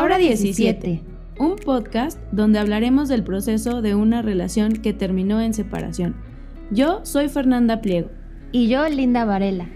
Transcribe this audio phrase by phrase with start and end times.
[0.00, 1.02] Ahora 17,
[1.38, 6.16] un podcast donde hablaremos del proceso de una relación que terminó en separación.
[6.70, 8.08] Yo soy Fernanda Pliego.
[8.50, 9.66] Y yo, Linda Varela.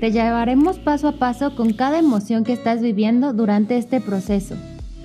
[0.00, 4.54] Te llevaremos paso a paso con cada emoción que estás viviendo durante este proceso.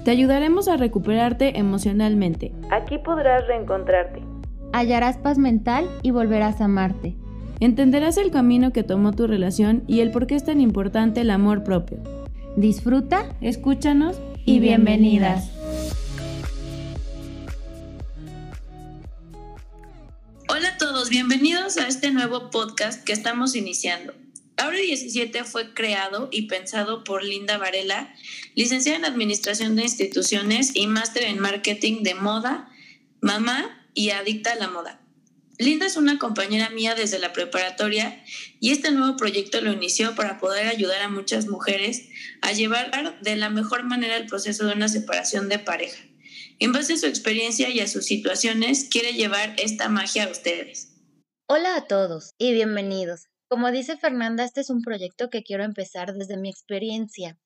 [0.03, 2.51] Te ayudaremos a recuperarte emocionalmente.
[2.69, 4.21] Aquí podrás reencontrarte.
[4.73, 7.15] Hallarás paz mental y volverás a amarte.
[7.61, 11.29] Entenderás el camino que tomó tu relación y el por qué es tan importante el
[11.29, 11.99] amor propio.
[12.57, 14.19] Disfruta, escúchanos
[14.49, 15.47] y bienvenidas.
[20.47, 24.15] Hola a todos, bienvenidos a este nuevo podcast que estamos iniciando.
[24.57, 28.11] Ahora 17 fue creado y pensado por Linda Varela,
[28.55, 32.71] licenciada en Administración de Instituciones y máster en Marketing de Moda,
[33.21, 34.99] mamá y adicta a la moda.
[35.59, 38.23] Linda es una compañera mía desde la preparatoria
[38.61, 42.07] y este nuevo proyecto lo inició para poder ayudar a muchas mujeres
[42.41, 46.01] a llevar de la mejor manera el proceso de una separación de pareja.
[46.59, 50.93] En base a su experiencia y a sus situaciones, quiere llevar esta magia a ustedes.
[51.45, 53.25] Hola a todos y bienvenidos.
[53.49, 57.37] Como dice Fernanda, este es un proyecto que quiero empezar desde mi experiencia,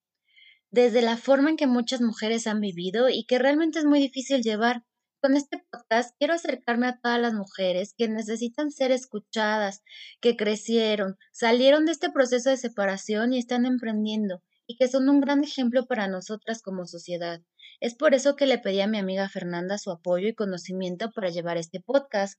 [0.70, 4.44] desde la forma en que muchas mujeres han vivido y que realmente es muy difícil
[4.44, 4.84] llevar
[5.24, 9.82] con este podcast quiero acercarme a todas las mujeres que necesitan ser escuchadas,
[10.20, 15.22] que crecieron, salieron de este proceso de separación y están emprendiendo, y que son un
[15.22, 17.40] gran ejemplo para nosotras como sociedad.
[17.80, 21.30] Es por eso que le pedí a mi amiga Fernanda su apoyo y conocimiento para
[21.30, 22.38] llevar este podcast.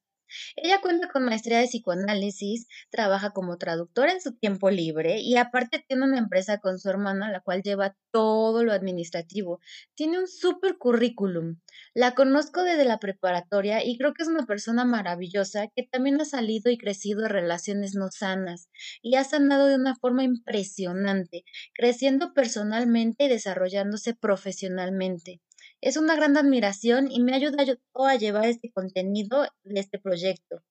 [0.56, 5.84] Ella cuenta con maestría de psicoanálisis, trabaja como traductora en su tiempo libre y aparte
[5.86, 9.60] tiene una empresa con su hermana la cual lleva todo lo administrativo.
[9.94, 11.60] Tiene un super currículum.
[11.94, 16.24] La conozco desde la preparatoria y creo que es una persona maravillosa que también ha
[16.24, 18.68] salido y crecido en relaciones no sanas
[19.02, 25.40] y ha sanado de una forma impresionante, creciendo personalmente y desarrollándose profesionalmente.
[25.84, 30.62] Es una gran admiración y me ayuda a llevar este contenido de este proyecto.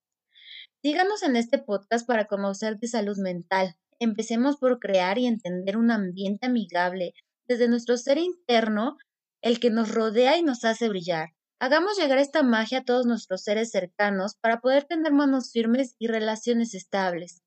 [0.81, 3.75] Síganos en este podcast para conocer de salud mental.
[3.99, 7.13] Empecemos por crear y entender un ambiente amigable
[7.47, 8.97] desde nuestro ser interno,
[9.43, 11.29] el que nos rodea y nos hace brillar.
[11.59, 16.07] Hagamos llegar esta magia a todos nuestros seres cercanos para poder tener manos firmes y
[16.07, 17.43] relaciones estables.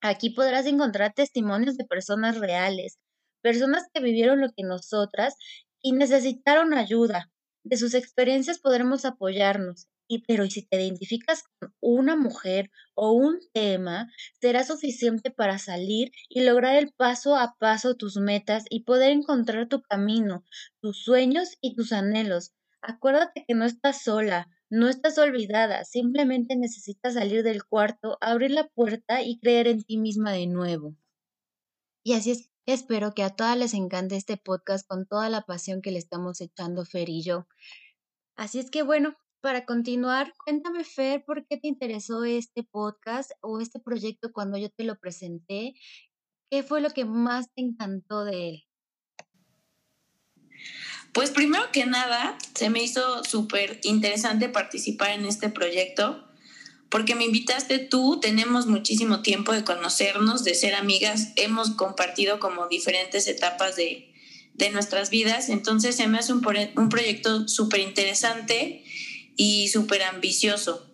[0.00, 2.98] Aquí podrás encontrar testimonios de personas reales,
[3.42, 5.36] personas que vivieron lo que nosotras
[5.86, 7.30] y necesitaron ayuda.
[7.62, 9.86] De sus experiencias podremos apoyarnos.
[10.08, 14.10] Y pero si te identificas con una mujer o un tema,
[14.40, 19.68] será suficiente para salir y lograr el paso a paso tus metas y poder encontrar
[19.68, 20.44] tu camino,
[20.80, 22.52] tus sueños y tus anhelos.
[22.80, 28.66] Acuérdate que no estás sola, no estás olvidada, simplemente necesitas salir del cuarto, abrir la
[28.66, 30.96] puerta y creer en ti misma de nuevo.
[32.02, 35.82] Y así es Espero que a todas les encante este podcast con toda la pasión
[35.82, 37.46] que le estamos echando Fer y yo.
[38.34, 43.60] Así es que bueno, para continuar, cuéntame Fer, ¿por qué te interesó este podcast o
[43.60, 45.74] este proyecto cuando yo te lo presenté?
[46.50, 48.64] ¿Qué fue lo que más te encantó de él?
[51.12, 56.26] Pues primero que nada, se me hizo súper interesante participar en este proyecto
[56.88, 62.68] porque me invitaste tú, tenemos muchísimo tiempo de conocernos, de ser amigas, hemos compartido como
[62.68, 64.12] diferentes etapas de,
[64.72, 66.42] nuestras vidas, entonces se me hace un,
[66.76, 68.82] un proyecto súper interesante
[69.36, 70.86] y súper ambicioso.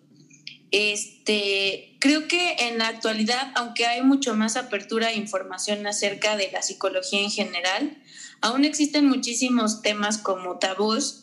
[0.73, 6.51] Este, creo que en la actualidad, aunque hay mucho más apertura e información acerca de
[6.51, 8.03] la psicología en general,
[8.41, 11.22] aún existen muchísimos temas como tabús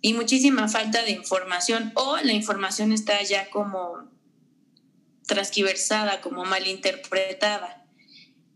[0.00, 4.08] y muchísima falta de información o la información está ya como
[5.26, 7.84] transquiversada, como malinterpretada.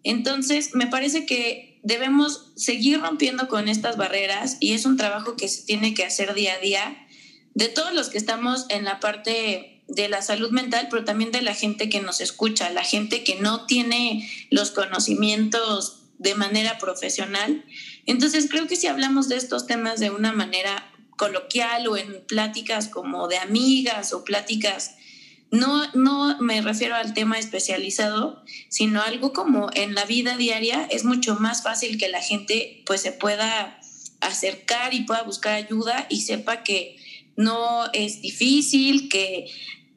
[0.05, 5.49] Entonces, me parece que debemos seguir rompiendo con estas barreras y es un trabajo que
[5.49, 7.07] se tiene que hacer día a día
[7.55, 11.43] de todos los que estamos en la parte de la salud mental, pero también de
[11.43, 17.65] la gente que nos escucha, la gente que no tiene los conocimientos de manera profesional.
[18.07, 20.92] Entonces, creo que si hablamos de estos temas de una manera
[21.23, 24.97] coloquial o en pláticas como de amigas o pláticas,
[25.53, 31.05] no, no me refiero al tema especializado, sino algo como en la vida diaria es
[31.05, 33.79] mucho más fácil que la gente pues se pueda
[34.21, 36.97] acercar y pueda buscar ayuda y sepa que
[37.37, 39.49] no es difícil, que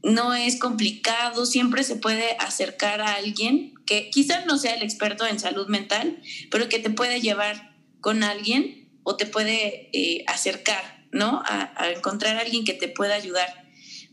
[0.03, 5.25] no es complicado, siempre se puede acercar a alguien que quizás no sea el experto
[5.25, 6.21] en salud mental,
[6.51, 11.41] pero que te puede llevar con alguien o te puede eh, acercar ¿no?
[11.45, 13.65] A, encontrar a alguien que te pueda ayudar.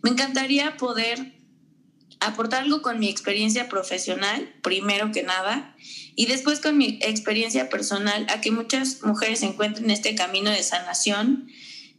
[0.02, 1.34] Me encantaría poder
[2.20, 5.76] aportar algo con mi experiencia profesional, primero que nada,
[6.14, 11.48] y después con mi experiencia personal, a que muchas mujeres encuentren este camino de sanación,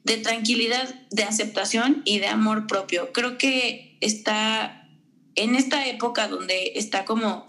[0.04, 3.12] de tranquilidad, de aceptación y de amor propio.
[3.12, 4.88] Creo que está
[5.36, 7.46] en esta época donde está como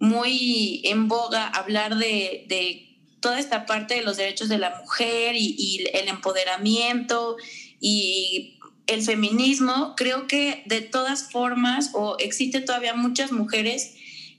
[0.00, 2.87] muy en boga hablar de,
[3.20, 7.36] toda esta parte de los derechos de la mujer y, el empoderamiento
[7.80, 13.94] y el feminismo, creo que de todas formas o existe todavía muchas mujeres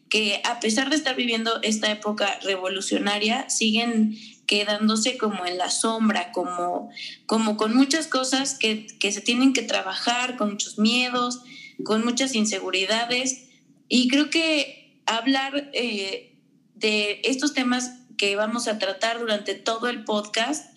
[0.09, 4.17] que a pesar de estar viviendo esta época revolucionaria, siguen
[4.47, 6.89] quedándose como en la sombra, como,
[7.27, 11.43] como con muchas cosas que, que se tienen que trabajar, con muchos miedos,
[11.83, 13.49] con muchas inseguridades.
[13.87, 16.35] Y creo que hablar eh,
[16.73, 20.75] de estos temas que vamos a tratar durante todo el podcast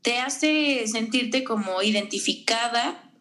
[0.00, 3.12] te hace sentirte como identificada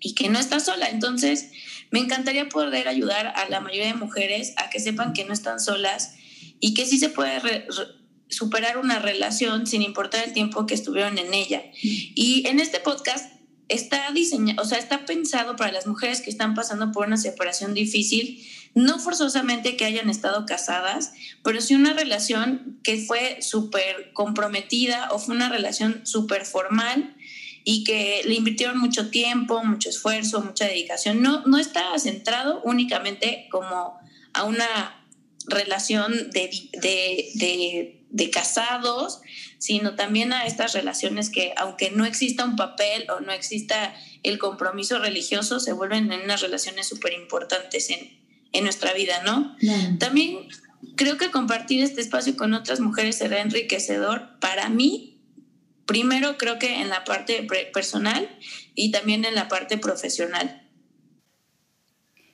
[0.00, 0.88] y que no estás sola.
[0.88, 1.50] Entonces,
[1.90, 5.60] me encantaría poder ayudar a la mayoría de mujeres a que sepan que no están
[5.60, 6.14] solas
[6.60, 7.66] y que sí se puede
[8.28, 11.62] superar una relación sin importar el tiempo que estuvieron en ella.
[11.82, 13.30] Y en este podcast
[13.68, 17.74] está diseñado, o sea, está pensado para las mujeres que están pasando por una separación
[17.74, 18.42] difícil,
[18.78, 25.18] no forzosamente que hayan estado casadas, pero sí una relación que fue súper comprometida o
[25.18, 27.16] fue una relación súper formal
[27.64, 31.22] y que le invirtieron mucho tiempo, mucho esfuerzo, mucha dedicación.
[31.22, 33.98] No, no está centrado únicamente como
[34.32, 35.04] a una
[35.46, 39.20] relación de, de, de, casados,
[39.58, 44.38] sino también a estas relaciones que, aunque no exista un papel o no exista el
[44.38, 49.56] compromiso religioso, se vuelven en unas relaciones súper importantes en, en, nuestra vida, ¿no?
[49.98, 50.48] También
[50.96, 55.18] creo que compartir este espacio con otras mujeres será enriquecedor para mí
[55.88, 58.28] Primero creo que en la parte personal
[58.74, 60.60] y también en la parte profesional.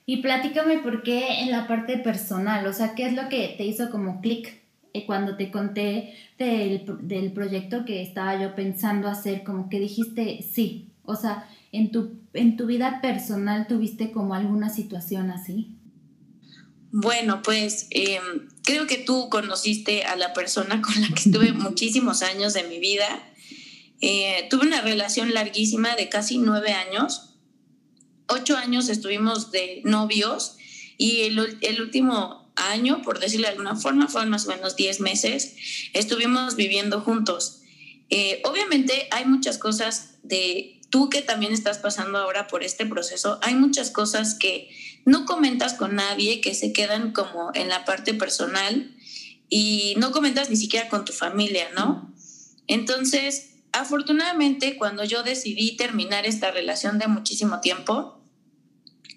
[0.07, 3.65] Y platícame por qué en la parte personal, o sea, ¿qué es lo que te
[3.65, 4.61] hizo como clic
[4.93, 10.43] eh, cuando te conté del, del, proyecto que estaba yo pensando hacer, como que dijiste
[10.43, 15.77] sí, o sea, en tu, en tu vida personal tuviste como alguna situación así?
[16.97, 22.23] Bueno, pues em, creo que tú conociste a la persona con la que estuve muchísimos
[22.23, 23.33] años de mi vida
[24.01, 27.35] eh, tuve una relación larguísima de casi nueve años.
[28.29, 30.57] Ocho años estuvimos de novios
[30.97, 35.01] y el, el último año, por decirlo de alguna forma, fueron más o menos diez
[35.01, 35.57] meses,
[35.95, 37.63] estuvimos viviendo juntos.
[38.09, 43.41] Eh, obviamente hay muchas cosas de tú que también estás pasando ahora por este proceso,
[43.43, 44.71] hay muchas cosas que
[45.05, 48.95] no comentas con nadie, que se quedan como en la parte personal
[49.49, 52.13] y no comentas ni siquiera con tu familia, ¿no?
[52.67, 58.23] Entonces, afortunadamente, cuando yo decidí terminar esta relación de muchísimo tiempo,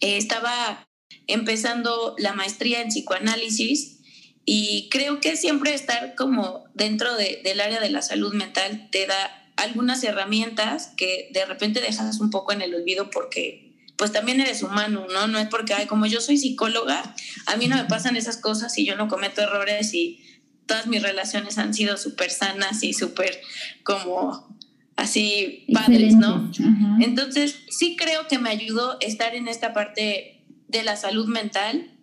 [0.01, 0.87] eh, estaba
[1.27, 3.99] empezando la maestría en psicoanálisis
[4.45, 9.51] y creo que siempre estar como dentro del área de la salud mental te da
[9.57, 13.66] algunas herramientas que de repente dejas un poco en el olvido porque
[13.97, 15.27] pues también eres humano, ¿no?
[15.27, 17.15] No es porque, ay, como yo soy psicóloga,
[17.47, 20.23] a mí no me pasan esas cosas y yo no cometo errores y
[20.67, 23.41] todas mis relaciones han sido súper sanas y súper
[23.83, 24.55] como
[24.95, 26.51] así padres, ¿no?
[26.99, 31.93] Entonces, sí creo que me ayudó estar en esta parte de la salud mental.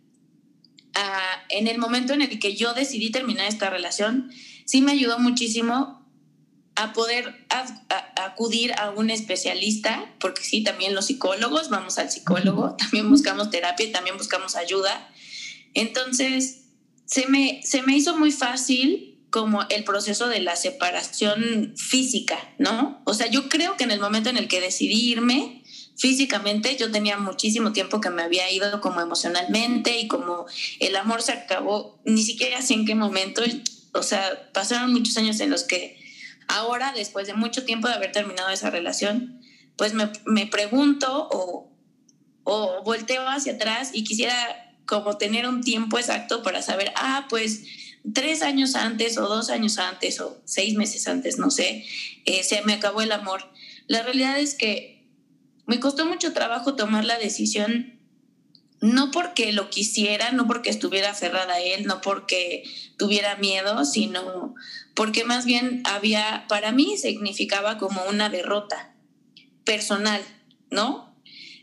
[1.49, 4.31] en el momento en el que yo decidí terminar esta relación,
[4.65, 6.04] sí me ayudó muchísimo
[6.77, 7.47] a poder
[8.17, 13.93] acudir a un especialista, porque sí, también los psicólogos, vamos al psicólogo, también buscamos terapia
[13.93, 15.09] también buscamos ayuda.
[15.75, 16.65] Entonces,
[17.07, 23.03] se me, se me hizo muy fácil como el proceso de la separación física, ¿no?
[23.05, 25.65] O sea, yo creo que en el momento en el que decidí irme
[25.97, 30.47] físicamente, yo tenía muchísimo tiempo que me había ido como emocionalmente y como
[30.81, 33.43] el amor se acabó, ni siquiera sé en qué momento,
[33.93, 36.04] o sea, pasaron muchos años en los que
[36.49, 39.41] ahora, después de mucho tiempo de haber terminado esa relación,
[39.77, 41.73] pues me, me pregunto o,
[42.45, 44.35] o volteo hacia atrás y quisiera
[44.87, 47.63] como tener un tiempo exacto para saber, ah, pues
[48.13, 51.85] tres años antes o dos años antes o seis meses antes, no sé,
[52.27, 53.51] eh, se me acabó el amor.
[53.87, 55.07] La realidad es que
[55.67, 57.94] me costó mucho trabajo tomar la decisión,
[58.81, 62.65] no porque lo quisiera, no porque estuviera aferrada a él, no porque
[62.97, 64.55] tuviera miedo, sino
[64.95, 68.95] porque más bien había, para mí significaba como una derrota
[69.65, 70.23] personal,
[70.71, 71.15] ¿no?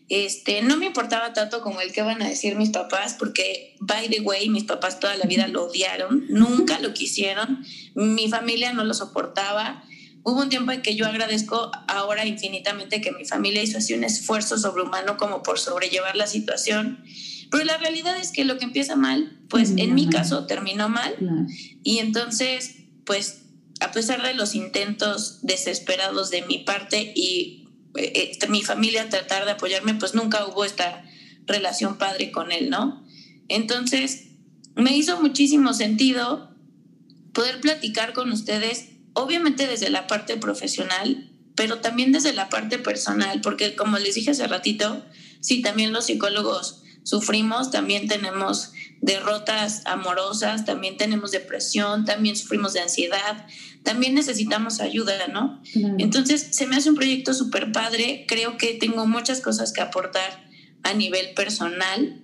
[0.10, 4.10] Este, no me importaba tanto como el que van a decir mis papás, porque, by
[4.10, 7.64] the way, mis papás toda la vida lo odiaron, nunca lo quisieron,
[7.96, 9.86] mi familia no lo soportaba,
[10.24, 14.04] hubo un tiempo en que yo agradezco ahora infinitamente que mi familia hizo así un
[14.04, 17.04] esfuerzo sobrehumano como por sobrellevar la situación.
[17.50, 21.16] Pero la realidad es que lo que empieza mal, pues en mi caso terminó mal.
[21.84, 22.76] Y entonces,
[23.06, 23.42] pues
[23.82, 29.46] a pesar de los intentos desesperados de mi parte y eh, eh, mi familia tratar
[29.46, 31.04] de apoyarme, pues nunca hubo esta
[31.46, 33.04] relación padre con él, ¿no?
[33.50, 34.28] Entonces,
[34.76, 36.56] me hizo muchísimo sentido
[37.34, 43.42] poder platicar con ustedes obviamente desde la parte profesional, pero también desde la parte personal,
[43.42, 45.06] porque como les dije hace ratito,
[45.42, 52.82] sí, también los psicólogos sufrimos, también tenemos derrotas amorosas, también tenemos depresión, también sufrimos de
[52.82, 53.48] ansiedad,
[53.84, 55.62] también necesitamos ayuda, ¿no?
[55.98, 60.46] Entonces, se me hace un proyecto súper padre, creo que tengo muchas cosas que aportar
[60.84, 62.22] a nivel personal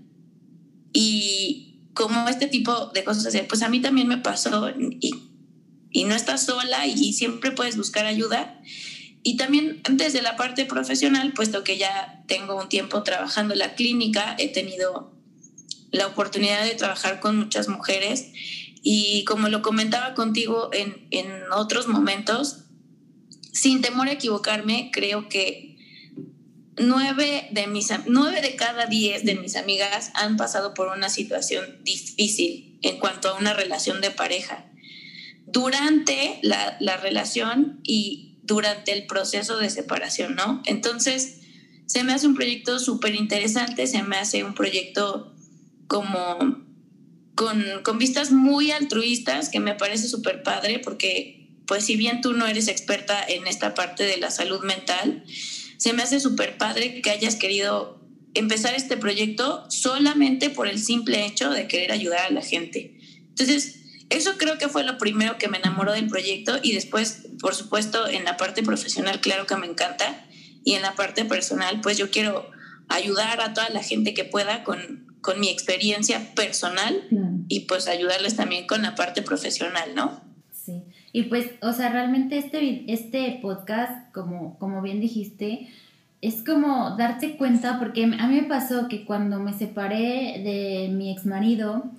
[0.93, 5.11] y como este tipo de cosas, pues a mí también me pasó y
[5.91, 8.59] y no estás sola y siempre puedes buscar ayuda.
[9.23, 13.75] Y también desde la parte profesional, puesto que ya tengo un tiempo trabajando en la
[13.75, 15.13] clínica, he tenido
[15.91, 18.27] la oportunidad de trabajar con muchas mujeres
[18.81, 22.65] y como lo comentaba contigo en, en otros momentos,
[23.51, 25.77] sin temor a equivocarme, creo que
[26.77, 31.79] nueve de, mis, nueve de cada diez de mis amigas han pasado por una situación
[31.83, 34.67] difícil en cuanto a una relación de pareja
[35.47, 40.61] durante la, relación y durante el proceso de separación, ¿no?
[40.65, 41.39] Entonces,
[41.85, 45.33] se me hace un proyecto súper interesante, se me hace un proyecto
[45.87, 46.65] como
[47.33, 52.33] con, con vistas muy altruistas, que me parece súper padre, porque pues si bien tú
[52.33, 55.23] no eres experta en esta parte de la salud mental,
[55.77, 58.01] se me hace súper padre que hayas querido
[58.33, 62.97] empezar este proyecto solamente por el simple hecho de querer ayudar a la gente.
[63.29, 63.77] Entonces,
[64.09, 68.07] eso creo que fue lo primero que me enamoró del proyecto y después, por supuesto,
[68.07, 70.25] en la parte profesional, claro que me encanta.
[70.63, 72.49] Y en la parte personal, pues yo quiero
[72.89, 77.07] ayudar a toda la gente que pueda con, con mi experiencia personal
[77.47, 80.21] y pues ayudarles también con la parte profesional, ¿no?
[80.51, 80.83] Sí,
[81.13, 85.69] y pues, o sea, realmente este, este podcast, como, como bien dijiste,
[86.21, 91.11] es como darte cuenta, porque a mí me pasó que cuando me separé de mi
[91.11, 91.91] ex marido,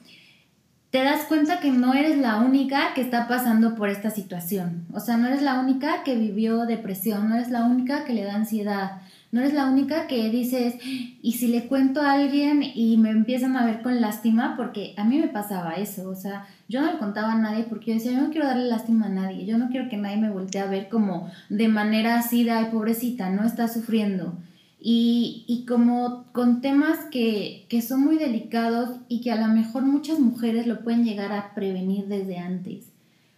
[0.90, 4.86] te das cuenta que no eres la única que está pasando por esta situación.
[4.92, 8.24] O sea, no eres la única que vivió depresión, no eres la única que le
[8.24, 12.96] da ansiedad, no eres la única que dices, y si le cuento a alguien y
[12.96, 16.80] me empiezan a ver con lástima, porque a mí me pasaba eso, o sea, yo
[16.80, 19.44] no le contaba a nadie porque yo decía, yo no quiero darle lástima a nadie,
[19.44, 22.68] yo no quiero que nadie me voltee a ver como de manera así de, ay,
[22.72, 24.34] pobrecita, no está sufriendo.
[24.80, 30.66] Y, como con temas que, son muy delicados y que a lo mejor muchas mujeres
[30.66, 32.86] lo pueden llegar a prevenir desde antes.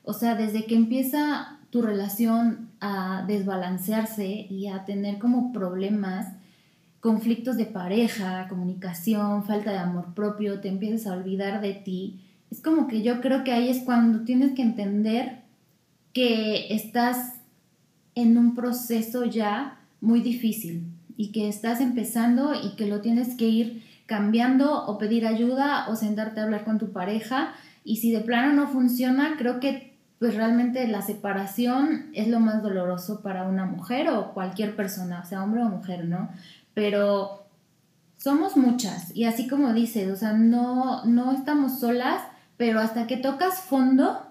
[0.04, 6.34] O sea, desde que empieza tu relación a desbalancearse y a tener como problemas,
[7.00, 12.20] conflictos de pareja, comunicación, falta de amor propio, te empiezas a olvidar de ti.
[12.50, 15.40] Es como que yo creo que ahí es cuando tienes que entender
[16.12, 17.40] que estás
[18.14, 20.84] en un proceso ya muy difícil,
[21.20, 25.94] y que estás empezando y que lo tienes que ir cambiando o pedir ayuda o
[25.94, 27.52] sentarte a hablar con tu pareja
[27.84, 32.62] y si de plano no funciona, creo que pues realmente la separación es lo más
[32.62, 36.30] doloroso para una mujer o cualquier persona, sea hombre o mujer, ¿no?
[36.72, 37.44] Pero
[38.16, 42.22] somos muchas y así como dices, o sea, no, no estamos solas,
[42.56, 44.22] pero hasta que tocas fondo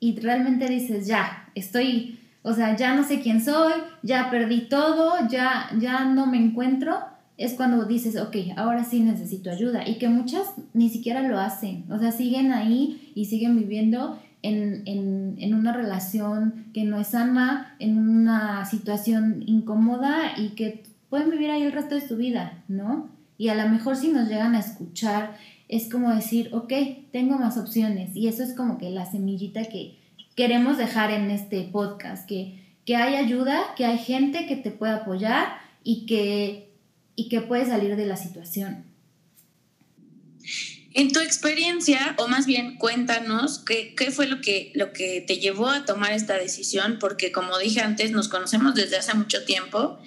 [0.00, 3.72] y realmente dices, ya, estoy o sea, ya no sé quién soy,
[4.04, 6.96] ya perdí todo, ya, ya no me encuentro,
[7.36, 9.86] es cuando dices, ok, ahora sí necesito ayuda.
[9.86, 14.84] Y que muchas ni siquiera lo hacen, o sea, siguen ahí y siguen viviendo en,
[14.86, 21.30] en, en una relación que no es sana, en una situación incómoda y que pueden
[21.30, 23.08] vivir ahí el resto de su vida, ¿no?
[23.38, 25.36] Y a lo mejor si nos llegan a escuchar,
[25.68, 26.72] es como decir, ok,
[27.10, 28.14] tengo más opciones.
[28.14, 29.98] Y eso es como que la semillita que,
[30.36, 34.92] queremos dejar en este podcast, que, que hay ayuda, que hay gente que te puede
[34.92, 36.70] apoyar y que,
[37.16, 38.84] y que puede salir de la situación.
[40.92, 45.38] En tu experiencia, o más bien cuéntanos, ¿qué, qué fue lo que, lo que te
[45.38, 46.98] llevó a tomar esta decisión?
[46.98, 49.98] Porque como dije antes, nos conocemos desde hace mucho tiempo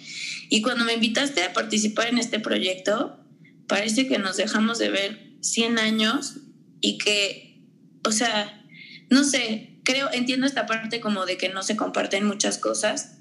[0.49, 3.19] y cuando me invitaste a participar en este proyecto,
[3.67, 6.37] parece que nos dejamos de ver 100 años
[6.81, 7.61] y que,
[8.03, 8.65] o sea,
[9.09, 13.17] no sé, creo, entiendo esta parte como de que no se comparten muchas cosas,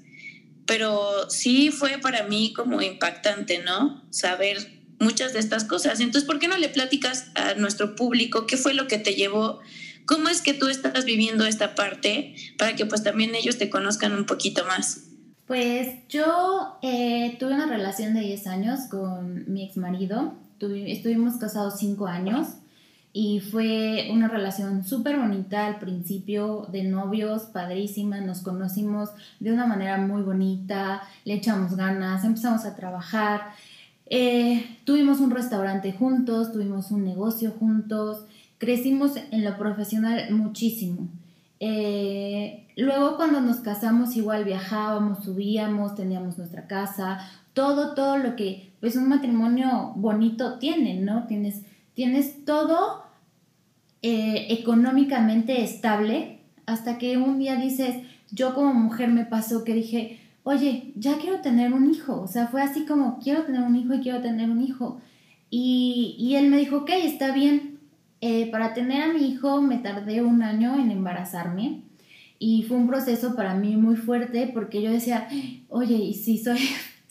[0.67, 4.03] pero sí fue para mí como impactante, ¿no?
[4.11, 4.57] Saber
[4.99, 5.99] muchas de estas cosas.
[5.99, 9.61] Entonces, ¿por qué no le platicas a nuestro público qué fue lo que te llevó
[10.09, 14.11] ¿Cómo es que tú estás viviendo esta parte para que pues también ellos te conozcan
[14.13, 15.03] un poquito más?
[15.45, 20.33] Pues yo eh, tuve una relación de 10 años con mi ex marido.
[20.59, 22.47] estuvimos casados 5 años
[23.11, 29.65] y fue una relación súper bonita al principio de novios, padrísima, nos conocimos de una
[29.65, 33.51] manera muy bonita, le echamos ganas, empezamos a trabajar,
[34.05, 38.25] eh, tuvimos un restaurante juntos, tuvimos un negocio juntos,
[38.57, 41.07] crecimos en lo profesional muchísimo.
[41.59, 47.19] Eh, luego cuando nos casamos igual viajábamos, subíamos, teníamos nuestra casa,
[47.53, 51.25] todo, todo lo que pues un matrimonio bonito tiene, ¿no?
[51.27, 51.63] Tienes,
[51.99, 53.03] tienes todo
[54.01, 57.93] eh, económicamente estable hasta que un día dices,
[58.31, 62.47] yo como mujer me pasó que dije, oye, ya quiero tener un hijo, o sea,
[62.47, 65.01] fue así como, quiero tener un hijo y quiero tener un hijo.
[65.49, 67.79] Y, y él me dijo, ok, está bien,
[68.21, 71.81] eh, para tener a mi hijo me tardé un año en embarazarme
[72.39, 75.27] y fue un proceso para mí muy fuerte porque yo decía,
[75.67, 76.59] oye, y si soy,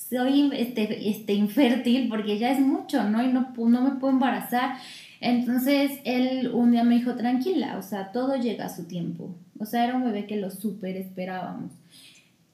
[0.08, 3.22] soy este, este, infértil porque ya es mucho, ¿no?
[3.22, 4.76] Y no, no me puedo embarazar.
[5.20, 9.34] Entonces él un día me dijo, tranquila, o sea, todo llega a su tiempo.
[9.58, 11.72] O sea, era un bebé que lo súper esperábamos.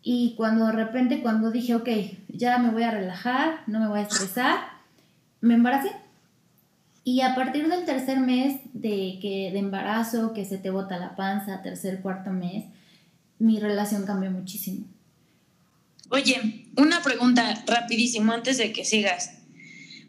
[0.02, 1.88] Y cuando de repente, cuando dije, ok,
[2.28, 4.56] ya me voy a relajar, no me voy a estresar,
[5.40, 5.90] me embaracé.
[7.04, 11.16] Y a partir del tercer mes de, que, de embarazo, que se te bota la
[11.16, 12.64] panza, tercer, cuarto mes,
[13.38, 14.87] mi relación cambió muchísimo.
[16.11, 19.38] Oye, una pregunta rapidísimo antes de que sigas.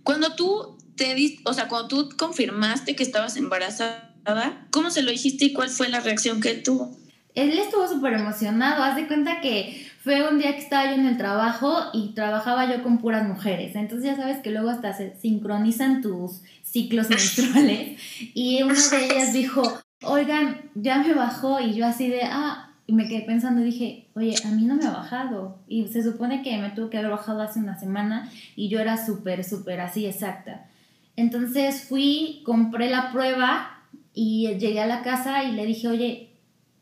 [0.04, 5.12] Cuando tú te diste, o sea, cuando tú confirmaste que estabas embarazada, ¿cómo se lo
[5.12, 6.96] dijiste y cuál fue la reacción que él tuvo?
[7.34, 8.84] Él estuvo súper emocionado.
[8.84, 12.72] Haz de cuenta que fue un día que estaba yo en el trabajo y trabajaba
[12.74, 13.75] yo con puras mujeres.
[13.75, 18.00] Entonces ya sabes que luego hasta se sincronizan tus ciclos menstruales.
[18.34, 21.60] Y una de ellas dijo, oigan, ya me bajó.
[21.60, 24.75] Y yo así de, ah, y me quedé pensando y dije, oye, a mí no
[24.75, 25.60] me ha bajado.
[25.68, 29.04] Y se supone que me tuvo que haber bajado hace una semana y yo era
[29.04, 30.68] súper, súper así exacta.
[31.15, 33.82] Entonces fui, compré la prueba
[34.13, 36.30] y llegué a la casa y le dije, oye,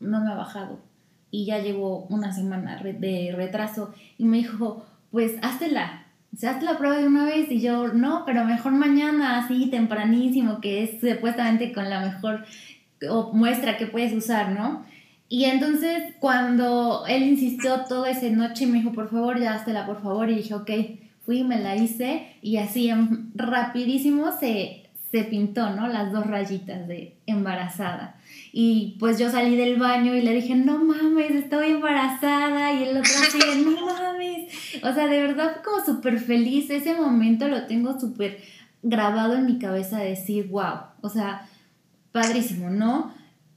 [0.00, 0.78] no me ha bajado
[1.34, 3.92] y ya llevo una semana de retraso.
[4.18, 7.50] Y me dijo, pues háztela, se hazte la prueba de una vez.
[7.50, 12.44] Y yo, no, pero mejor mañana, así tempranísimo, que es supuestamente con la mejor
[13.32, 14.84] muestra que puedes usar, ¿no?
[15.28, 20.02] Y entonces cuando él insistió toda esa noche, me dijo, por favor, ya háztela, por
[20.02, 20.28] favor.
[20.28, 20.70] Y dije, ok,
[21.24, 22.90] fui, me la hice y así
[23.34, 25.88] rapidísimo se, se pintó, ¿no?
[25.88, 28.16] Las dos rayitas de embarazada.
[28.52, 32.72] Y pues yo salí del baño y le dije, no mames, estoy embarazada.
[32.72, 34.52] Y el otro así, no mames.
[34.82, 36.70] O sea, de verdad como súper feliz.
[36.70, 38.38] Ese momento lo tengo súper
[38.82, 40.82] grabado en mi cabeza de decir, wow.
[41.00, 41.48] O sea,
[42.12, 43.12] padrísimo, ¿no?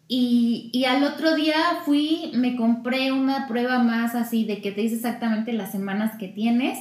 [0.10, 4.82] Y, y, al otro día fui, me compré una prueba más así de que te
[4.82, 6.80] dice exactamente las semanas que tienes.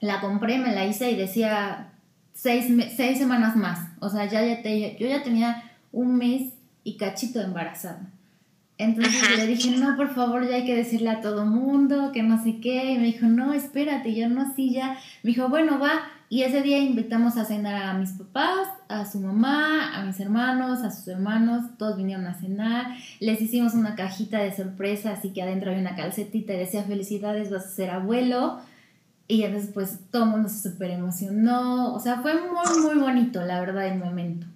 [0.00, 1.92] La compré, me la hice y decía
[2.34, 3.90] seis, seis semanas más.
[4.00, 5.62] O sea, ya, ya te, yo ya tenía
[5.92, 8.10] un mes y cachito embarazada.
[8.78, 12.42] Entonces le dije, no, por favor, ya hay que decirle a todo mundo, que no
[12.42, 12.92] sé qué.
[12.92, 14.98] Y me dijo, no, espérate, yo no, sí, ya.
[15.22, 16.02] Me dijo, bueno, va.
[16.28, 20.80] Y ese día invitamos a cenar a mis papás, a su mamá, a mis hermanos,
[20.80, 21.64] a sus hermanos.
[21.78, 22.96] Todos vinieron a cenar.
[23.20, 27.50] Les hicimos una cajita de sorpresa, así que adentro había una calcetita y decía, felicidades,
[27.50, 28.58] vas a ser abuelo.
[29.28, 31.94] Y entonces, pues, todo el mundo se súper emocionó.
[31.94, 34.46] O sea, fue muy, muy bonito, la verdad, el momento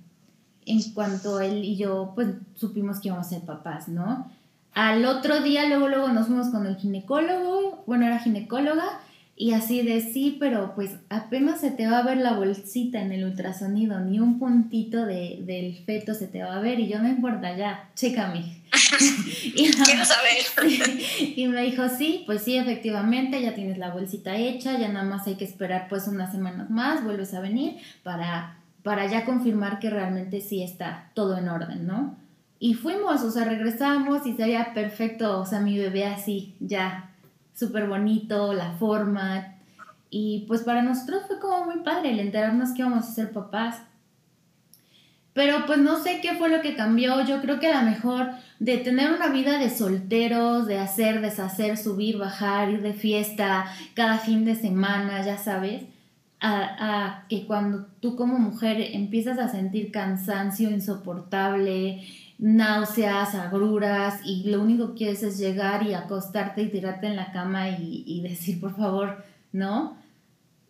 [0.67, 4.31] en cuanto él y yo, pues supimos que íbamos a ser papás, ¿no?
[4.73, 9.01] Al otro día, luego, luego nos fuimos con el ginecólogo, bueno, era ginecóloga,
[9.41, 13.11] y así de sí, pero pues apenas se te va a ver la bolsita en
[13.11, 16.99] el ultrasonido, ni un puntito de, del feto se te va a ver, y yo
[16.99, 18.61] no importa, ya, chécame.
[19.43, 20.45] y, Quiero saber.
[21.37, 25.27] y me dijo, sí, pues sí, efectivamente, ya tienes la bolsita hecha, ya nada más
[25.27, 29.91] hay que esperar pues unas semanas más, vuelves a venir para para ya confirmar que
[29.91, 32.17] realmente sí está todo en orden, ¿no?
[32.59, 37.10] Y fuimos, o sea, regresamos y se veía perfecto, o sea, mi bebé así, ya,
[37.61, 39.55] súper bonito, la forma.
[40.09, 43.83] Y pues para nosotros fue como muy padre el enterarnos que íbamos a ser papás.
[45.35, 47.25] Pero pues no sé qué fue lo que cambió.
[47.25, 51.77] Yo creo que a lo mejor de tener una vida de solteros, de hacer, deshacer,
[51.77, 55.85] subir, bajar, ir de fiesta cada fin de semana, ya sabes
[56.41, 62.03] a, que cuando tú como mujer empiezas a sentir cansancio insoportable,
[62.41, 67.33] náuseas, agruras y lo único que quieres es llegar y acostarte y tirarte en la
[67.33, 69.23] cama y, decir por favor,
[69.53, 70.01] ¿no?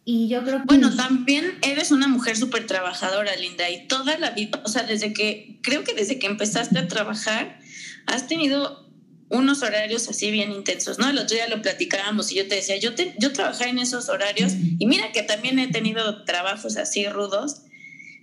[0.05, 0.65] Y yo creo que...
[0.65, 5.13] Bueno, también eres una mujer súper trabajadora, Linda, y toda la vida, o sea, desde
[5.13, 7.61] que, creo que desde que empezaste a trabajar,
[8.07, 8.89] has tenido
[9.29, 11.09] unos horarios así bien intensos, ¿no?
[11.09, 14.09] El otro día lo platicábamos y yo te decía, yo, te, yo trabajé en esos
[14.09, 17.63] horarios y mira que también he tenido trabajos así rudos,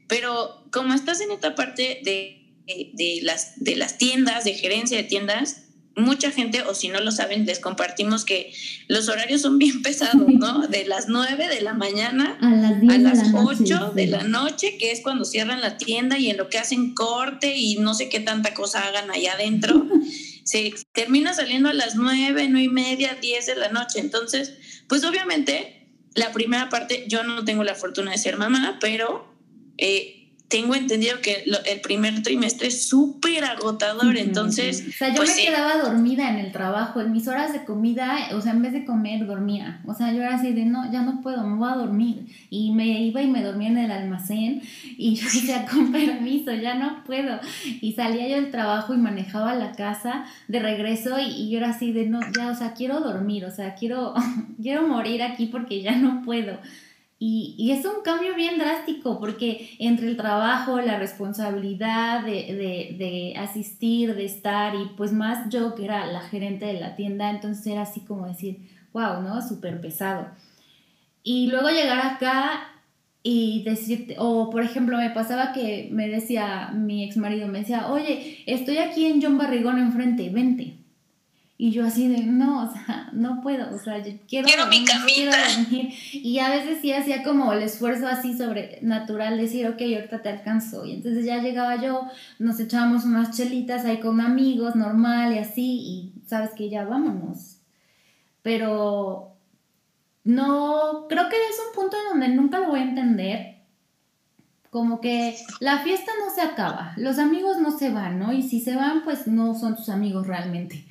[0.08, 5.04] pero como estás en esta parte de, de, las, de las tiendas, de gerencia de
[5.04, 5.64] tiendas,
[5.98, 8.54] mucha gente, o si no lo saben, les compartimos que
[8.88, 10.68] los horarios son bien pesados, ¿no?
[10.68, 15.26] De las 9 de la mañana a las, 8 de la noche, que es cuando
[15.26, 18.88] cierran la tienda y en lo que hacen corte y no sé qué tanta cosa
[18.88, 19.88] hagan allá adentro.
[20.44, 24.00] Se termina saliendo a las 9, 9 y media, 10 de la noche.
[24.00, 24.54] Entonces,
[24.88, 29.36] pues obviamente, la primera parte, yo no tengo la fortuna de ser mamá, pero
[29.78, 30.17] eh,
[30.48, 34.86] tengo entendido que el primer trimestre es súper agotador, entonces...
[34.88, 38.30] O sea, yo pues me quedaba dormida en el trabajo, en mis horas de comida,
[38.34, 39.82] o sea, en vez de comer, dormía.
[39.86, 42.28] O sea, yo era así de, no, ya no puedo, me voy a dormir.
[42.50, 44.62] Y me iba y me dormía en el almacén
[44.98, 47.40] y yo decía, con permiso, ya no puedo.
[47.82, 51.72] Y salía yo del trabajo y manejaba la casa de regreso y, y yo era
[51.72, 54.14] así de, no, ya, o sea, quiero dormir, o sea, quiero,
[54.62, 56.58] quiero morir aquí porque ya no puedo.
[57.20, 62.96] Y, y, es un cambio bien drástico porque entre el trabajo, la responsabilidad de, de,
[62.98, 67.32] de, asistir, de estar y pues más yo que era la gerente de la tienda,
[67.32, 69.42] entonces era así como decir, wow, ¿no?
[69.42, 70.28] Súper pesado.
[71.24, 72.78] Y luego llegar acá
[73.24, 77.92] y decirte, o por ejemplo me pasaba que me decía mi ex marido, me decía,
[77.92, 80.78] oye, estoy aquí en John Barrigón enfrente, vente.
[81.60, 84.86] Y yo así de, no, o sea, no puedo, o sea, yo quiero, quiero mi
[84.86, 85.36] camita.
[86.14, 90.86] Y a veces sí hacía como el esfuerzo así sobrenatural, decir, ok, ahorita te alcanzo.
[90.86, 95.80] Y entonces ya llegaba yo, nos echábamos unas chelitas ahí con amigos, normal y así,
[95.80, 97.58] y sabes que ya vámonos.
[98.44, 99.34] Pero
[100.24, 103.58] no, creo que es un punto en donde nunca lo voy a entender.
[104.70, 108.32] Como que la fiesta no se acaba, los amigos no se van, ¿no?
[108.32, 110.86] Y si se van, pues no son tus amigos realmente.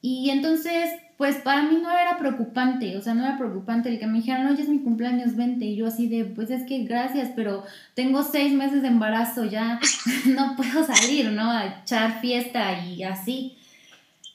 [0.00, 4.06] Y entonces, pues para mí no era preocupante, o sea, no era preocupante el que
[4.06, 7.30] me dijeran, oye, es mi cumpleaños 20, y yo así de, pues es que gracias,
[7.34, 9.80] pero tengo seis meses de embarazo, ya
[10.26, 11.50] no puedo salir, ¿no?
[11.50, 13.56] A echar fiesta y así.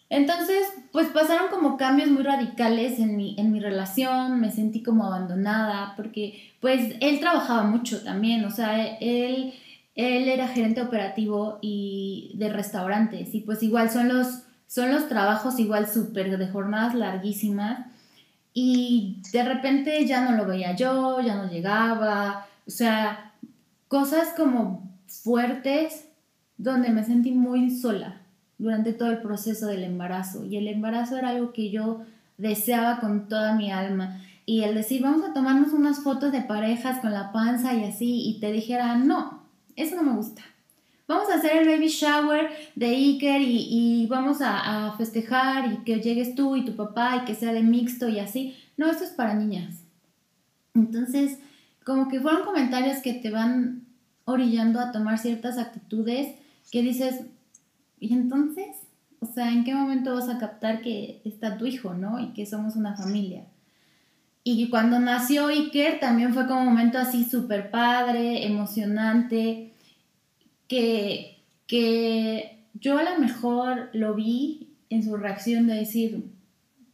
[0.10, 5.06] Entonces, pues pasaron como cambios muy radicales en mi, en mi relación, me sentí como
[5.06, 9.54] abandonada, porque pues él trabajaba mucho también, o sea, él,
[9.96, 15.60] él era gerente operativo y de restaurantes, y pues igual son los son los trabajos
[15.60, 17.88] igual súper de jornadas larguísimas
[18.54, 23.34] y de repente ya no lo veía yo, ya no llegaba, o sea,
[23.88, 26.08] cosas como fuertes
[26.58, 28.22] donde me sentí muy sola
[28.58, 30.46] durante todo el proceso del embarazo.
[30.46, 32.02] Y el embarazo era algo que yo
[32.38, 34.22] deseaba con toda mi alma.
[34.46, 38.22] Y el decir vamos a tomarnos unas fotos de parejas con la panza y así
[38.28, 39.44] y te dijera no,
[39.76, 40.44] eso no me gusta
[41.08, 46.36] vamos a hacer el baby shower de Iker y, vamos a, festejar y que llegues
[46.36, 48.56] tú y tu papá y que sea de mixto y así.
[48.78, 49.84] No, esto es para niñas.
[50.74, 51.40] Entonces,
[51.84, 53.86] como que fueron comentarios que te van
[54.26, 56.36] orillando a tomar ciertas actitudes
[56.72, 57.22] que dices,
[58.00, 58.68] ¿y entonces?
[59.20, 62.20] O sea, ¿en qué momento vas a captar que está tu hijo, no?
[62.20, 63.46] Y que somos una familia.
[64.44, 69.73] Y cuando nació Iker también fue como un momento así súper padre, emocionante
[70.68, 76.24] que, que yo a lo mejor lo vi en su reacción de decir,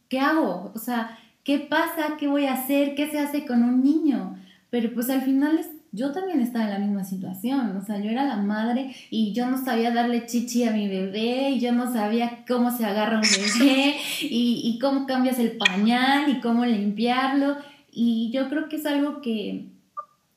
[0.08, 0.72] ¿qué hago?
[0.74, 2.16] O sea, ¿qué pasa?
[2.18, 2.94] ¿Qué voy a hacer?
[2.94, 4.36] ¿Qué se hace con un niño?
[4.70, 8.10] Pero pues al final es, yo también estaba en la misma situación, o sea, yo
[8.10, 11.92] era la madre y yo no sabía darle chichi a mi bebé y yo no
[11.92, 17.56] sabía cómo se agarra un bebé y, y cómo cambias el pañal y cómo limpiarlo
[17.92, 19.66] y yo creo que es algo que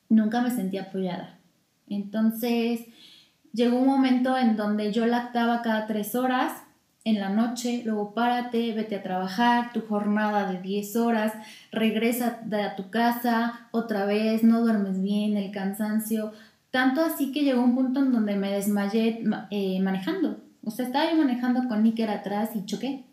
[0.08, 1.38] nunca me sentí apoyada.
[1.88, 2.80] Entonces,
[3.54, 6.52] llegó un momento en donde yo lactaba cada tres horas
[7.04, 11.32] en la noche, luego párate, vete a trabajar, tu jornada de 10 horas,
[11.70, 16.32] regresa a tu casa, otra vez, no duermes bien, el cansancio,
[16.70, 21.10] tanto así que llegó un punto en donde me desmayé eh, manejando, o sea, estaba
[21.10, 23.04] yo manejando con Níker atrás y choqué.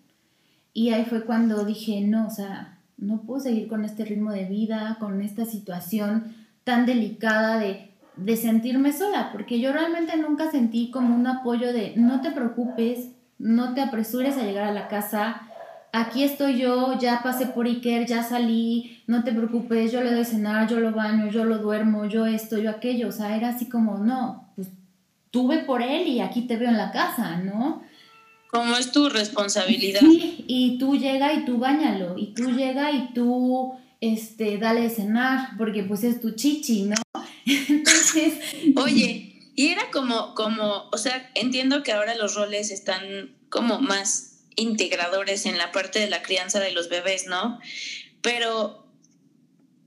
[0.74, 4.46] Y ahí fue cuando dije, no, o sea, no puedo seguir con este ritmo de
[4.46, 7.91] vida, con esta situación tan delicada de
[8.24, 13.10] de sentirme sola, porque yo realmente nunca sentí como un apoyo de no te preocupes,
[13.40, 15.42] no te apresures a llegar a la casa,
[15.92, 20.26] aquí estoy yo, ya pasé por Iker, ya salí, no te preocupes, yo le doy
[20.26, 23.68] cenar, yo lo baño, yo lo duermo, yo esto, yo aquello, o sea, era así
[23.68, 24.70] como, no, pues
[25.32, 27.82] tuve por él y aquí te veo en la casa, ¿no?
[28.52, 30.02] Como es tu responsabilidad.
[30.02, 34.90] Sí, y tú llega y tú bañalo, y tú llega y tú este, dale de
[34.90, 36.96] cenar, porque pues es tu chichi, ¿no?
[37.70, 38.34] Entonces...
[38.76, 44.40] Oye, y era como, como, o sea, entiendo que ahora los roles están como más
[44.56, 47.60] integradores en la parte de la crianza de los bebés, ¿no?
[48.22, 48.88] Pero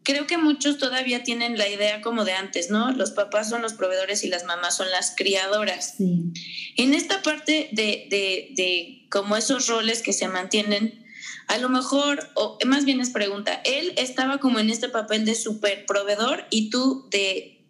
[0.03, 2.93] creo que muchos todavía tienen la idea como de antes, ¿no?
[2.93, 5.95] Los papás son los proveedores y las mamás son las criadoras.
[5.97, 6.33] Sí.
[6.77, 11.04] En esta parte de, de, de como esos roles que se mantienen,
[11.47, 15.35] a lo mejor, o más bien es pregunta, él estaba como en este papel de
[15.35, 17.65] super proveedor y tú de,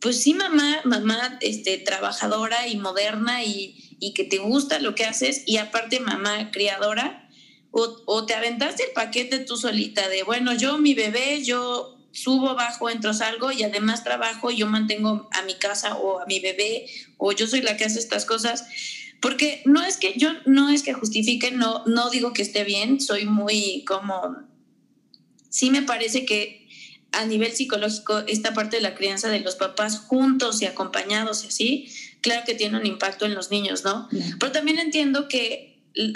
[0.00, 5.04] pues sí, mamá, mamá, este, trabajadora y moderna y, y que te gusta lo que
[5.04, 7.28] haces y aparte mamá criadora
[7.72, 12.90] o, te aventaste el paquete tú solita de, bueno, yo, mi bebé, yo subo, bajo,
[12.90, 17.30] entro, salgo y además trabajo, yo mantengo a mi casa o a mi bebé o
[17.32, 18.64] yo soy la que hace estas cosas.
[19.20, 23.00] Porque no es que yo no es que justifique, no, no digo que esté bien,
[23.00, 24.36] soy muy como,
[25.50, 26.68] sí me parece que
[27.12, 31.48] a nivel psicológico esta parte de la crianza de los papás juntos y acompañados y
[31.48, 34.08] así, claro que tiene un impacto en los niños, ¿no?
[34.38, 35.70] Pero también entiendo que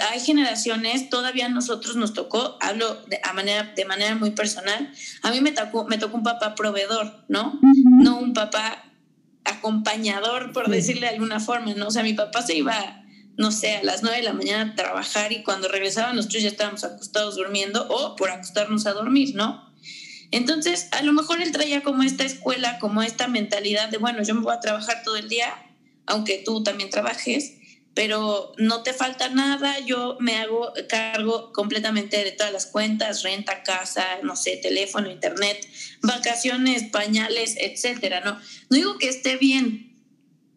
[0.09, 4.91] hay generaciones, todavía a nosotros nos tocó, hablo de, a manera, de manera muy personal,
[5.21, 7.59] a mí me tocó, me tocó un papá proveedor, ¿no?
[8.01, 8.85] No un papá
[9.45, 11.87] acompañador, por decirle de alguna forma, ¿no?
[11.87, 13.03] O sea, mi papá se iba,
[13.37, 16.49] no sé, a las nueve de la mañana a trabajar y cuando regresaba nosotros ya
[16.49, 19.73] estábamos acostados durmiendo o por acostarnos a dormir, ¿no?
[20.31, 24.35] Entonces, a lo mejor él traía como esta escuela, como esta mentalidad de, bueno, yo
[24.35, 25.53] me voy a trabajar todo el día,
[26.07, 27.53] aunque tú también trabajes,
[27.95, 33.63] pero no te falta nada, yo me hago cargo completamente de todas las cuentas, renta,
[33.63, 35.65] casa, no sé, teléfono, internet,
[36.01, 38.33] vacaciones, pañales, etcétera, ¿no?
[38.69, 39.95] No digo que esté bien,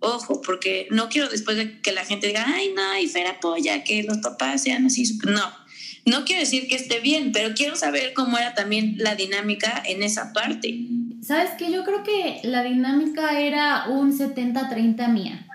[0.00, 3.84] ojo, porque no quiero después de que la gente diga, ay, no, y Fer apoya
[3.84, 5.52] que los papás sean así, no,
[6.06, 10.02] no quiero decir que esté bien, pero quiero saber cómo era también la dinámica en
[10.02, 10.76] esa parte.
[11.22, 11.70] ¿Sabes qué?
[11.70, 15.47] Yo creo que la dinámica era un 70-30 mía.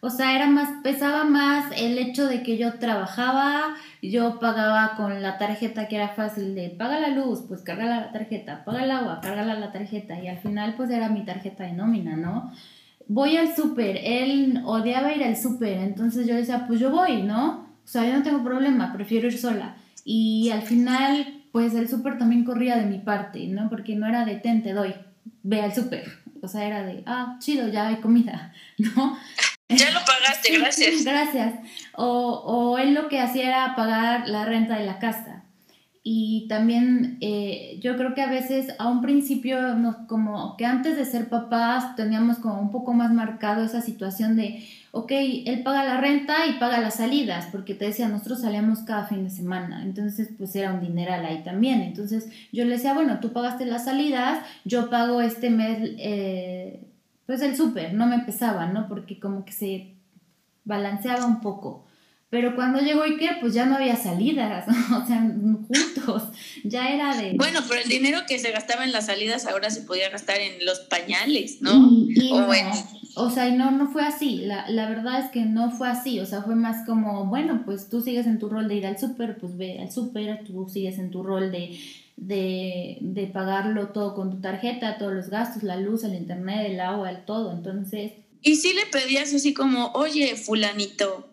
[0.00, 5.22] O sea, era más, pesaba más el hecho de que yo trabajaba, yo pagaba con
[5.22, 8.92] la tarjeta que era fácil de paga la luz, pues carga la tarjeta, paga el
[8.92, 12.52] agua, carga la tarjeta y al final pues era mi tarjeta de nómina, ¿no?
[13.08, 17.66] Voy al súper, él odiaba ir al súper, entonces yo decía, pues yo voy, ¿no?
[17.84, 19.76] O sea, yo no tengo problema, prefiero ir sola.
[20.04, 23.68] Y al final, pues el súper también corría de mi parte, ¿no?
[23.70, 24.94] Porque no era de ten, te doy,
[25.42, 26.04] ve al súper.
[26.42, 29.16] O sea, era de, ah, chido, ya hay comida, ¿no?
[29.68, 31.04] Ya lo pagaste, gracias.
[31.04, 31.54] Gracias.
[31.94, 35.44] O, o él lo que hacía era pagar la renta de la casa.
[36.10, 40.96] Y también eh, yo creo que a veces a un principio, no, como que antes
[40.96, 45.12] de ser papás, teníamos como un poco más marcado esa situación de, ok,
[45.44, 49.24] él paga la renta y paga las salidas, porque te decía, nosotros salíamos cada fin
[49.24, 51.82] de semana, entonces pues era un dineral ahí también.
[51.82, 56.87] Entonces yo le decía, bueno, tú pagaste las salidas, yo pago este mes eh,
[57.28, 58.88] pues el súper no me pesaba, ¿no?
[58.88, 59.96] Porque como que se
[60.64, 61.84] balanceaba un poco.
[62.30, 66.22] Pero cuando llegó Iker, pues ya no había salidas, o sea, juntos,
[66.64, 67.34] ya era de...
[67.34, 70.64] Bueno, pero el dinero que se gastaba en las salidas ahora se podía gastar en
[70.64, 71.90] los pañales, ¿no?
[72.32, 75.90] o, o sea, y no, no fue así, la, la verdad es que no fue
[75.90, 78.86] así, o sea, fue más como, bueno, pues tú sigues en tu rol de ir
[78.86, 81.78] al súper, pues ve al súper, tú sigues en tu rol de
[82.18, 86.80] de, de pagarlo todo con tu tarjeta, todos los gastos, la luz, el internet, el
[86.80, 87.52] agua, el todo.
[87.52, 88.12] Entonces...
[88.42, 91.30] Y si le pedías así como, oye, fulanito,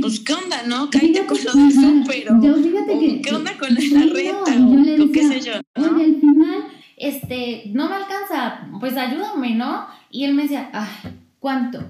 [0.00, 0.90] pues qué onda, ¿no?
[0.90, 2.24] Cállate con lo del súper,
[3.22, 3.80] qué onda con la
[4.12, 5.52] renta, o, qué sé yo.
[5.76, 5.94] ¿no?
[5.94, 6.64] Oye, al final,
[6.96, 9.86] este, no me alcanza, pues ayúdame, ¿no?
[10.10, 11.82] Y él me decía, ay, ¿cuánto?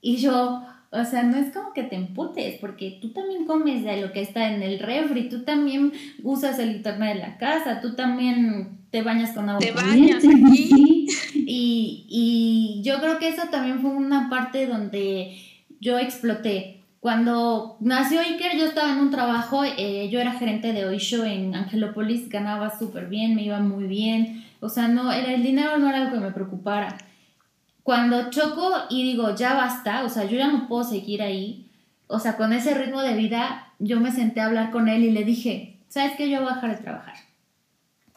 [0.00, 4.00] Y yo, o sea, no es como que te emputes, porque tú también comes de
[4.00, 7.94] lo que está en el refri, tú también usas el internet de la casa, tú
[7.94, 9.60] también te bañas con agua.
[9.60, 11.06] Te bañas aquí.
[11.34, 15.36] Y, y yo creo que eso también fue una parte donde
[15.78, 16.84] yo exploté.
[17.00, 21.54] Cuando nació Iker, yo estaba en un trabajo, eh, yo era gerente de Oisho en
[21.54, 24.44] Angelópolis, ganaba súper bien, me iba muy bien.
[24.60, 26.96] O sea, no, era, el dinero no era algo que me preocupara
[27.88, 31.70] cuando choco y digo, ya basta, o sea, yo ya no puedo seguir ahí,
[32.06, 35.10] o sea, con ese ritmo de vida, yo me senté a hablar con él y
[35.10, 36.28] le dije, ¿sabes qué?
[36.28, 37.14] Yo voy a dejar de trabajar.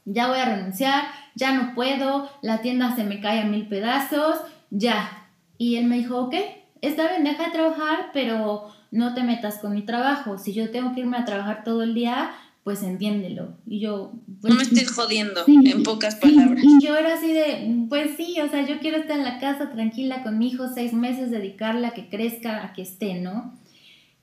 [0.03, 1.05] Ya voy a renunciar,
[1.35, 5.09] ya no puedo, la tienda se me cae a mil pedazos, ya.
[5.57, 6.35] Y él me dijo, ok,
[6.81, 10.37] está bien, deja de trabajar, pero no te metas con mi trabajo.
[10.37, 12.31] Si yo tengo que irme a trabajar todo el día,
[12.63, 13.57] pues entiéndelo.
[13.65, 14.13] Y yo...
[14.39, 16.63] Pues, no me estés jodiendo, en pocas palabras.
[16.63, 19.71] Y, yo era así de, pues sí, o sea, yo quiero estar en la casa
[19.71, 23.59] tranquila con mi hijo seis meses, dedicarle a que crezca, a que esté, ¿no?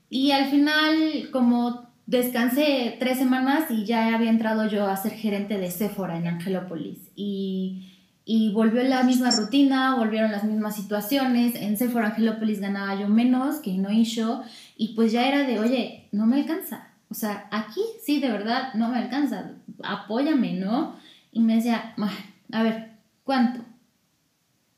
[0.09, 5.57] Y al final, como descansé tres semanas y ya había entrado yo a ser gerente
[5.57, 6.97] de Sephora en Angelópolis.
[7.15, 7.89] Y,
[8.25, 11.55] y volvió la misma rutina, volvieron las mismas situaciones.
[11.55, 14.43] En Sephora Angelópolis ganaba yo menos que no hizo.
[14.77, 16.88] Y pues ya era de, oye, no me alcanza.
[17.09, 19.51] O sea, aquí sí, de verdad, no me alcanza.
[19.83, 20.95] Apóyame, ¿no?
[21.31, 21.95] Y me decía,
[22.51, 22.91] a ver,
[23.23, 23.61] ¿cuánto?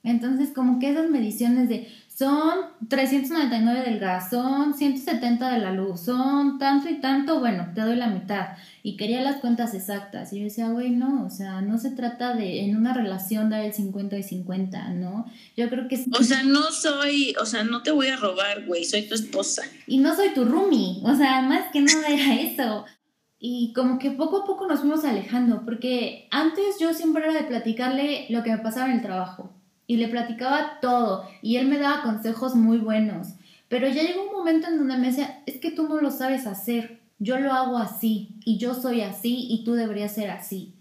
[0.04, 1.88] Entonces, como que esas mediciones de,
[2.22, 7.82] son 399 del gas, son 170 de la luz, son tanto y tanto, bueno, te
[7.82, 8.50] doy la mitad.
[8.84, 10.32] Y quería las cuentas exactas.
[10.32, 13.62] Y yo decía, güey, no, o sea, no se trata de en una relación dar
[13.62, 15.26] el 50 y 50, ¿no?
[15.58, 16.00] Yo creo que...
[16.14, 19.64] O sea, no soy, o sea, no te voy a robar, güey, soy tu esposa.
[19.88, 22.86] Y no soy tu roomie, o sea, más que nada era eso.
[23.40, 27.48] Y como que poco a poco nos fuimos alejando, porque antes yo siempre era de
[27.48, 29.60] platicarle lo que me pasaba en el trabajo
[29.92, 33.34] y le platicaba todo y él me daba consejos muy buenos.
[33.68, 36.48] Pero ya llegó un momento en donde me decía, es que tú no lo sabes
[36.48, 40.72] hacer, yo lo hago así y yo soy así y tú deberías ser así.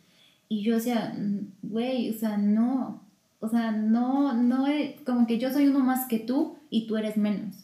[0.49, 3.03] Y yo decía, mm, güey, o sea, no,
[3.41, 6.97] o sea, no, no, es, como que yo soy uno más que tú y tú
[6.97, 7.57] eres menos.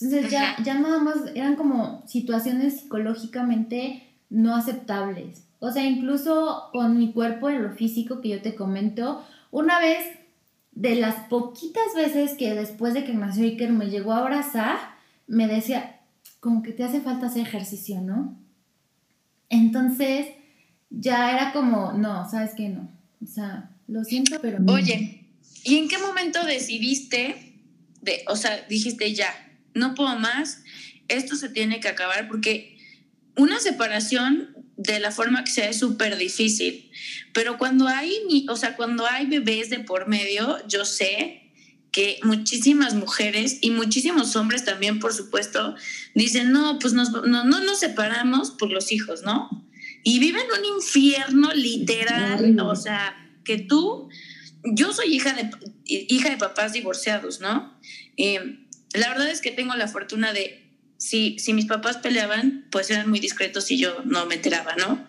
[0.00, 5.42] Entonces ya, ya nada más eran como situaciones psicológicamente no aceptables.
[5.58, 10.19] O sea, incluso con mi cuerpo en lo físico que yo te comento, una vez
[10.72, 14.78] de las poquitas veces que después de que nació Iker me llegó a abrazar,
[15.26, 16.00] me decía,
[16.40, 18.36] como que te hace falta hacer ejercicio, ¿no?
[19.48, 20.28] Entonces,
[20.90, 22.68] ya era como, no, ¿sabes qué?
[22.68, 22.88] No.
[23.22, 24.58] O sea, lo siento, pero.
[24.68, 25.26] Oye,
[25.64, 27.54] ¿y en qué momento decidiste,
[28.00, 29.28] de, o sea, dijiste ya,
[29.74, 30.62] no puedo más,
[31.08, 32.28] esto se tiene que acabar?
[32.28, 32.78] Porque
[33.36, 36.90] una separación de la forma que sea es súper difícil.
[37.34, 41.52] Pero cuando hay, o sea, cuando hay bebés de por medio, yo sé
[41.92, 45.74] que muchísimas mujeres y muchísimos hombres también, por supuesto,
[46.14, 49.66] dicen, no, pues nos, no, no nos separamos por los hijos, ¿no?
[50.02, 53.14] Y viven un infierno literal, o sea,
[53.44, 54.08] que tú,
[54.64, 55.50] yo soy hija de,
[55.84, 57.78] hija de papás divorciados, ¿no?
[58.16, 60.69] Eh, la verdad es que tengo la fortuna de
[61.00, 65.08] si, si mis papás peleaban, pues eran muy discretos y yo no me enteraba, ¿no?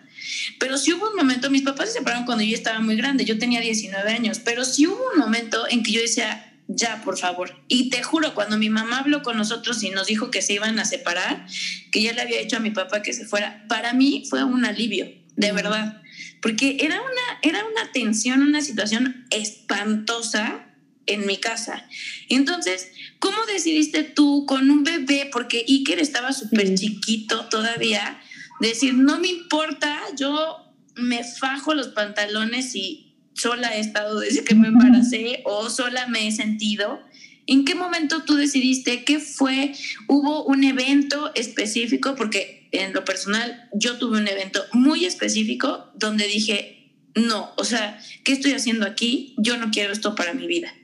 [0.58, 3.38] Pero sí hubo un momento, mis papás se separaron cuando yo estaba muy grande, yo
[3.38, 7.62] tenía 19 años, pero sí hubo un momento en que yo decía, ya, por favor.
[7.68, 10.78] Y te juro, cuando mi mamá habló con nosotros y nos dijo que se iban
[10.78, 11.46] a separar,
[11.90, 14.64] que ya le había dicho a mi papá que se fuera, para mí fue un
[14.64, 16.00] alivio, de verdad,
[16.40, 20.72] porque era una, era una tensión, una situación espantosa
[21.04, 21.86] en mi casa.
[22.28, 22.88] Entonces,
[23.22, 28.20] ¿cómo decidiste tú con un bebé, porque Iker estaba súper chiquito todavía,
[28.60, 34.56] decir, no me importa, yo me fajo los pantalones y sola he estado desde que
[34.56, 37.00] me embaracé o sola me he sentido?
[37.46, 39.72] ¿En qué momento tú decidiste qué fue?
[40.08, 42.16] ¿Hubo un evento específico?
[42.16, 48.00] Porque en lo personal yo tuve un evento muy específico donde dije, no, o sea,
[48.24, 49.36] ¿qué estoy haciendo aquí?
[49.38, 50.74] Yo no quiero esto para mi vida.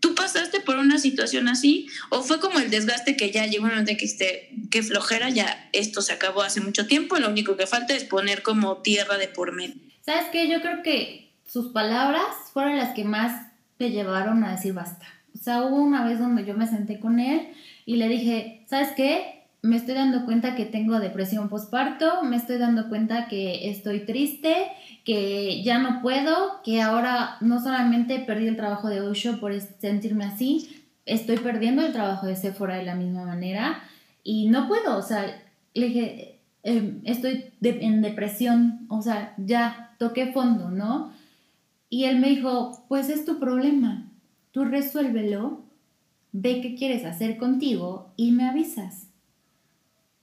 [0.00, 1.86] ¿Tú pasaste por una situación así?
[2.08, 5.68] ¿O fue como el desgaste que ya llegó un momento que, esté, que flojera, ya
[5.72, 9.28] esto se acabó hace mucho tiempo, lo único que falta es poner como tierra de
[9.28, 9.74] por medio?
[10.04, 10.48] ¿Sabes qué?
[10.48, 15.06] Yo creo que sus palabras fueron las que más te llevaron a decir basta.
[15.34, 17.48] O sea, hubo una vez donde yo me senté con él
[17.86, 19.39] y le dije, ¿sabes qué?
[19.62, 24.54] Me estoy dando cuenta que tengo depresión postparto, me estoy dando cuenta que estoy triste,
[25.04, 30.24] que ya no puedo, que ahora no solamente perdí el trabajo de Osho por sentirme
[30.24, 33.82] así, estoy perdiendo el trabajo de Sephora de la misma manera
[34.24, 35.26] y no puedo, o sea,
[35.74, 41.12] le dije, em, estoy en depresión, o sea, ya toqué fondo, ¿no?
[41.90, 44.08] Y él me dijo, pues es tu problema,
[44.52, 45.64] tú resuélvelo,
[46.32, 49.09] ve qué quieres hacer contigo y me avisas.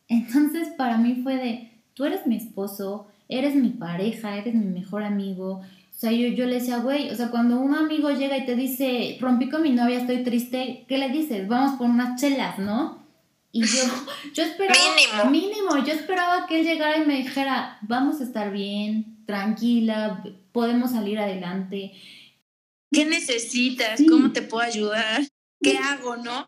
[0.07, 5.03] Entonces para mí fue de, tú eres mi esposo, eres mi pareja, eres mi mejor
[5.03, 5.61] amigo.
[5.97, 8.55] O sea, yo, yo le decía, güey, o sea, cuando un amigo llega y te
[8.55, 11.47] dice, rompí con mi novia, estoy triste, ¿qué le dices?
[11.47, 13.03] Vamos por unas chelas, ¿no?
[13.51, 13.83] Y yo,
[14.33, 14.79] yo esperaba,
[15.25, 15.31] mínimo.
[15.31, 20.91] mínimo, yo esperaba que él llegara y me dijera, vamos a estar bien, tranquila, podemos
[20.91, 21.93] salir adelante.
[22.91, 24.01] ¿Qué necesitas?
[24.07, 25.23] ¿Cómo te puedo ayudar?
[25.61, 26.47] ¿Qué hago, no?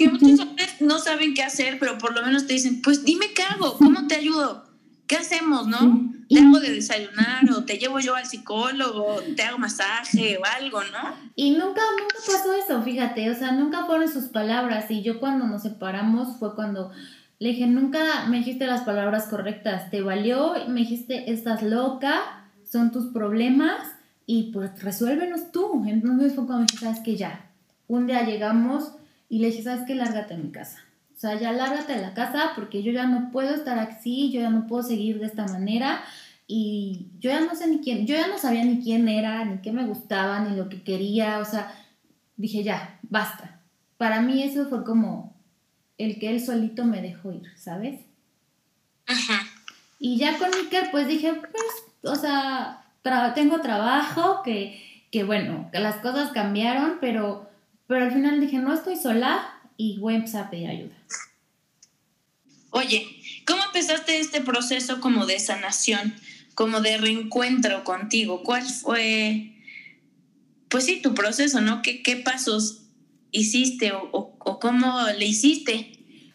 [0.00, 3.34] Que muchos hombres no saben qué hacer, pero por lo menos te dicen, pues dime
[3.34, 4.64] qué hago, cómo te ayudo,
[5.06, 6.10] qué hacemos, ¿no?
[6.26, 10.80] ¿Te hago de desayunar o te llevo yo al psicólogo, te hago masaje o algo,
[10.84, 11.14] ¿no?
[11.36, 15.46] Y nunca, nunca pasó eso, fíjate, o sea, nunca fueron sus palabras y yo cuando
[15.46, 16.92] nos separamos fue cuando
[17.38, 22.90] le dije, nunca me dijiste las palabras correctas, te valió, me dijiste, estás loca, son
[22.90, 23.82] tus problemas
[24.24, 25.84] y pues resuélvenos tú.
[25.86, 27.50] Entonces fue cuando me dijiste, sabes que ya,
[27.86, 28.92] un día llegamos
[29.30, 29.94] y le dije, ¿sabes qué?
[29.94, 30.84] Lárgate a mi casa.
[31.16, 34.40] O sea, ya lárgate de la casa porque yo ya no puedo estar así, yo
[34.40, 36.02] ya no puedo seguir de esta manera
[36.46, 39.58] y yo ya no sé ni quién, yo ya no sabía ni quién era, ni
[39.58, 41.72] qué me gustaba, ni lo que quería, o sea,
[42.36, 43.60] dije ya, basta.
[43.98, 45.36] Para mí eso fue como
[45.98, 48.00] el que él solito me dejó ir, ¿sabes?
[49.06, 49.46] Ajá.
[49.98, 52.86] Y ya con Iker, pues dije, pues, o sea,
[53.34, 57.49] tengo trabajo, que, que bueno, que las cosas cambiaron, pero,
[57.90, 60.94] pero al final dije, no estoy sola, y voy a empezar a pedir ayuda.
[62.70, 63.04] Oye,
[63.44, 66.14] ¿cómo empezaste este proceso como de sanación,
[66.54, 68.44] como de reencuentro contigo?
[68.44, 69.56] ¿Cuál fue,
[70.68, 71.82] pues sí, tu proceso, ¿no?
[71.82, 72.82] ¿Qué, qué pasos
[73.32, 75.90] hiciste o, o cómo le hiciste?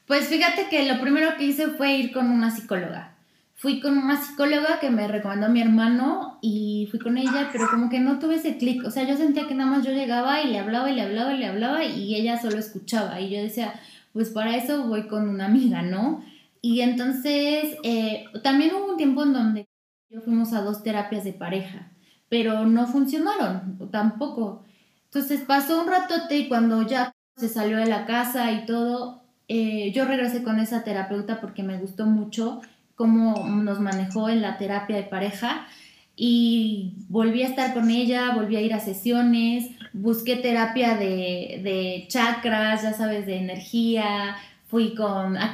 [0.08, 3.15] Pues fíjate que lo primero que hice fue ir con una psicóloga
[3.56, 7.68] fui con una psicóloga que me recomendó a mi hermano y fui con ella, pero
[7.72, 8.86] como que no tuve ese clic.
[8.86, 11.34] O sea, yo sentía que nada más yo llegaba y le hablaba y le hablaba
[11.34, 13.20] y le hablaba y ella solo escuchaba.
[13.22, 13.74] Y yo decía,
[14.12, 16.22] pues para eso voy con una amiga, ¿no?
[16.62, 19.68] Y entonces eh, también hubo un tiempo en donde
[20.10, 21.92] yo fuimos a dos terapias de pareja,
[22.28, 24.64] pero no funcionaron tampoco.
[25.06, 29.92] Entonces pasó un ratote y cuando ya se salió de la casa y todo, eh,
[29.94, 32.62] yo regresé con esa terapeuta porque me gustó mucho
[32.96, 35.68] cómo nos manejó en la terapia de pareja
[36.16, 42.84] y volví a estar con ella, volví a ir a sesiones, busqué terapia de, chakras,
[42.84, 44.38] ya sabes, de energía,
[44.68, 45.54] fui con a,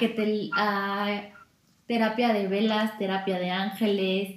[0.56, 1.22] a
[1.88, 4.36] terapia de velas, terapia de ángeles,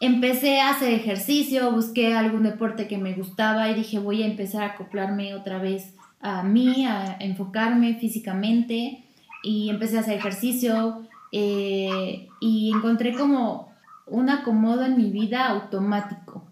[0.00, 4.62] empecé a hacer ejercicio, busqué algún deporte que me gustaba y dije voy a empezar
[4.62, 9.04] a acoplarme otra vez a mí, a enfocarme físicamente
[9.42, 11.06] y empecé a hacer ejercicio,
[11.36, 13.74] eh, y encontré como
[14.06, 16.44] un acomodo en mi vida automático.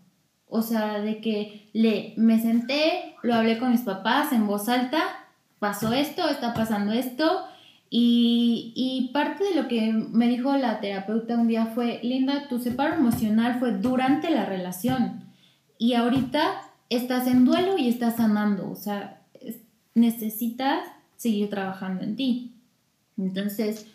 [0.49, 4.99] O sea, de que le, me senté, lo hablé con mis papás en voz alta,
[5.61, 7.45] pasó esto, está pasando esto.
[7.91, 12.59] Y, y parte de lo que me dijo la terapeuta un día fue, Linda, tu
[12.59, 15.23] separo emocional fue durante la relación.
[15.79, 16.61] Y ahorita
[16.91, 18.69] estás en duelo y estás sanando.
[18.69, 19.21] O sea,
[19.95, 20.81] necesitas
[21.17, 22.57] seguir trabajando en ti.
[23.17, 23.87] Entonces,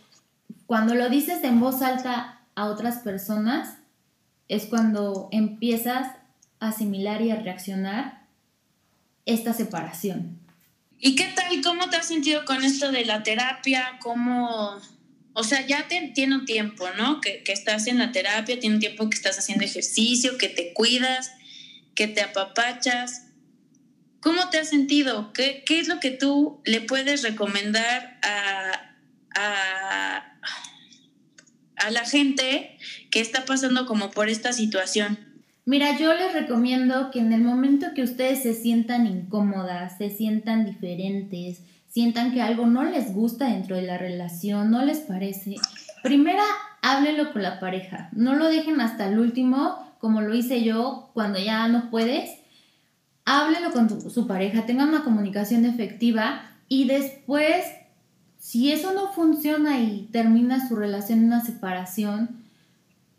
[0.66, 3.78] cuando lo dices en voz alta a otras personas,
[4.48, 6.08] es cuando empiezas
[6.60, 8.26] a asimilar y a reaccionar
[9.26, 10.39] esta separación.
[11.00, 11.62] ¿Y qué tal?
[11.64, 14.00] ¿Cómo te has sentido con esto de la terapia?
[14.02, 14.78] ¿Cómo,
[15.34, 17.22] o sea, ya te, tiene un tiempo, ¿no?
[17.22, 20.74] Que, que, estás en la terapia, tiene un tiempo que estás haciendo ejercicio, que te
[20.74, 21.32] cuidas,
[21.93, 23.28] que te apapachas.
[24.22, 25.32] ¿Cómo te has sentido?
[25.34, 28.95] ¿Qué, qué es lo que tú le puedes recomendar a,
[29.36, 30.37] a,
[31.78, 32.78] a la gente
[33.12, 35.18] que está pasando como por esta situación?
[35.66, 40.66] Mira, yo les recomiendo que en el momento que ustedes se sientan incómodas, se sientan
[40.66, 45.56] diferentes, sientan que algo no les gusta dentro de la relación, no les parece,
[46.04, 46.44] primera
[46.82, 51.38] háblelo con la pareja, no lo dejen hasta el último, como lo hice yo cuando
[51.38, 52.30] ya no puedes,
[53.26, 57.66] háblelo con su pareja, tengan una comunicación efectiva y después
[58.48, 62.30] si eso no funciona y termina su relación en una separación,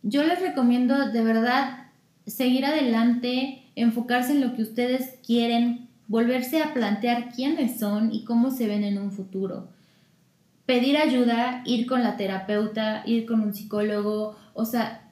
[0.03, 1.89] yo les recomiendo de verdad
[2.26, 8.51] seguir adelante, enfocarse en lo que ustedes quieren, volverse a plantear quiénes son y cómo
[8.51, 9.68] se ven en un futuro.
[10.64, 15.11] Pedir ayuda, ir con la terapeuta, ir con un psicólogo, o sea,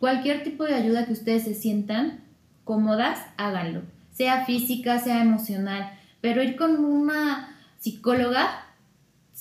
[0.00, 2.20] cualquier tipo de ayuda que ustedes se sientan
[2.64, 5.92] cómodas, háganlo, sea física, sea emocional,
[6.22, 8.64] pero ir con una psicóloga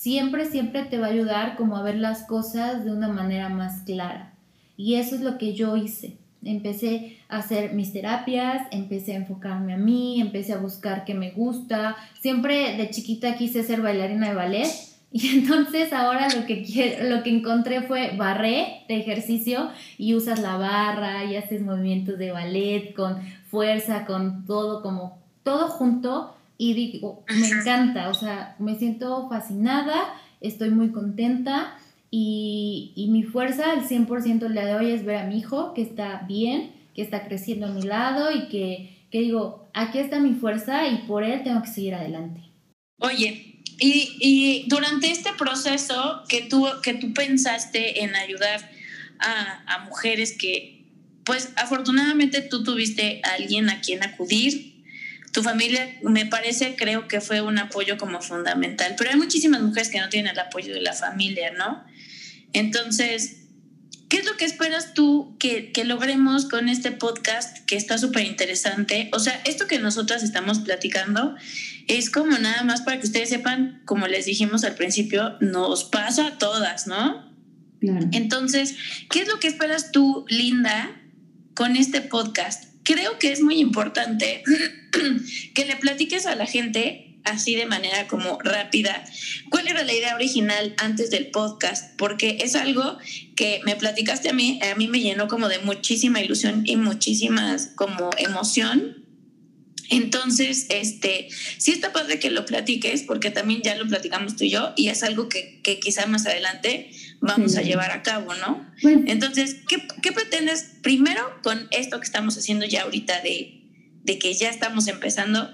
[0.04, 3.84] siempre, siempre te va a ayudar como a ver las cosas de una manera más
[3.84, 4.34] clara.
[4.76, 6.18] Y eso es lo que yo hice.
[6.44, 11.32] Empecé a hacer mis terapias, empecé a enfocarme a mí, empecé a buscar qué me
[11.32, 11.96] gusta.
[12.20, 14.68] Siempre de chiquita quise ser bailarina de ballet
[15.14, 20.58] y entonces ahora lo que, lo que encontré fue barré de ejercicio y usas la
[20.58, 26.36] barra y haces movimientos de ballet con fuerza, con todo como todo junto
[26.72, 31.78] y digo, me encanta, o sea, me siento fascinada, estoy muy contenta
[32.10, 35.74] y, y mi fuerza, el 100% el día de hoy es ver a mi hijo
[35.74, 40.20] que está bien, que está creciendo a mi lado y que, que digo, aquí está
[40.20, 42.42] mi fuerza y por él tengo que seguir adelante.
[43.00, 48.70] Oye, y, y, durante este proceso que tú, que tú pensaste en ayudar
[49.20, 50.86] a, a, mujeres que,
[51.26, 54.73] pues afortunadamente tú tuviste a alguien a quien acudir,
[55.34, 59.90] tu familia me parece, creo que fue un apoyo como fundamental, pero hay muchísimas mujeres
[59.90, 61.84] que no tienen el apoyo de la familia, ¿no?
[62.54, 63.40] Entonces,
[64.10, 68.26] ¿Qué es lo que esperas tú que, que logremos con este podcast que está súper
[68.28, 69.10] interesante?
[69.12, 71.36] O sea, esto que nosotras estamos platicando
[71.88, 76.28] es como nada más para que ustedes sepan, como les dijimos al principio, nos pasa
[76.28, 77.34] a todas, ¿no?
[77.80, 78.08] Claro.
[78.12, 78.76] Entonces,
[79.10, 80.92] ¿qué es lo que esperas tú, Linda,
[81.56, 82.73] con este podcast?
[82.84, 84.44] Creo que es muy importante
[85.54, 89.04] que le platiques a la gente así de manera como rápida,
[89.50, 91.96] ¿cuál era la idea original antes del podcast?
[91.98, 92.98] Porque es algo
[93.36, 97.72] que me platicaste a mí, a mí me llenó como de muchísima ilusión y muchísimas
[97.76, 99.04] como emoción.
[99.90, 101.28] Entonces, este,
[101.58, 104.88] sí está padre que lo platiques, porque también ya lo platicamos tú y yo, y
[104.88, 106.90] es algo que, que quizá más adelante
[107.24, 108.66] vamos a llevar a cabo, ¿no?
[108.82, 113.62] Entonces, ¿qué, ¿qué, pretendes primero con esto que estamos haciendo ya ahorita de,
[114.04, 115.50] de que ya estamos empezando?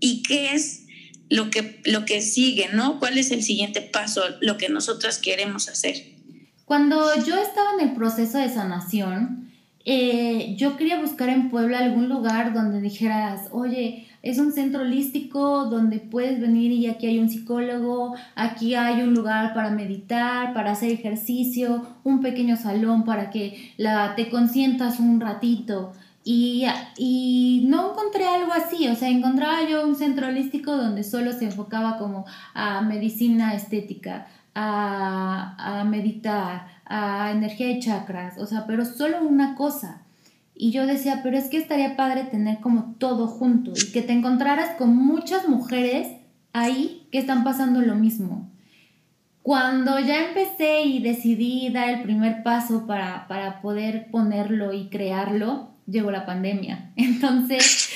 [0.00, 0.86] ¿Y qué es
[1.28, 2.98] lo que, lo que sigue, ¿no?
[2.98, 5.96] ¿Cuál es el siguiente paso, lo que nosotras queremos hacer?
[6.64, 9.50] Cuando yo estaba en el proceso de sanación,
[9.84, 15.64] eh, yo quería buscar en Puebla algún lugar donde dijeras, oye, es un centro holístico
[15.66, 20.72] donde puedes venir y aquí hay un psicólogo, aquí hay un lugar para meditar, para
[20.72, 25.92] hacer ejercicio, un pequeño salón para que la, te consientas un ratito.
[26.22, 26.66] Y,
[26.98, 31.46] y, no encontré algo así, o sea, encontraba yo un centro holístico donde solo se
[31.46, 38.84] enfocaba como a medicina estética, a, a meditar, a energía de chakras, o sea, pero
[38.84, 40.02] solo una cosa.
[40.62, 44.12] Y yo decía, pero es que estaría padre tener como todo junto y que te
[44.12, 46.08] encontraras con muchas mujeres
[46.52, 48.50] ahí que están pasando lo mismo.
[49.40, 55.70] Cuando ya empecé y decidí dar el primer paso para, para poder ponerlo y crearlo,
[55.86, 56.92] llegó la pandemia.
[56.96, 57.88] Entonces,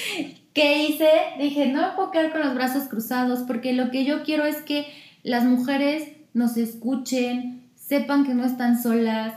[0.54, 1.10] ¿qué hice?
[1.38, 4.62] Dije, no me puedo quedar con los brazos cruzados porque lo que yo quiero es
[4.62, 4.86] que
[5.22, 9.34] las mujeres nos escuchen, sepan que no están solas.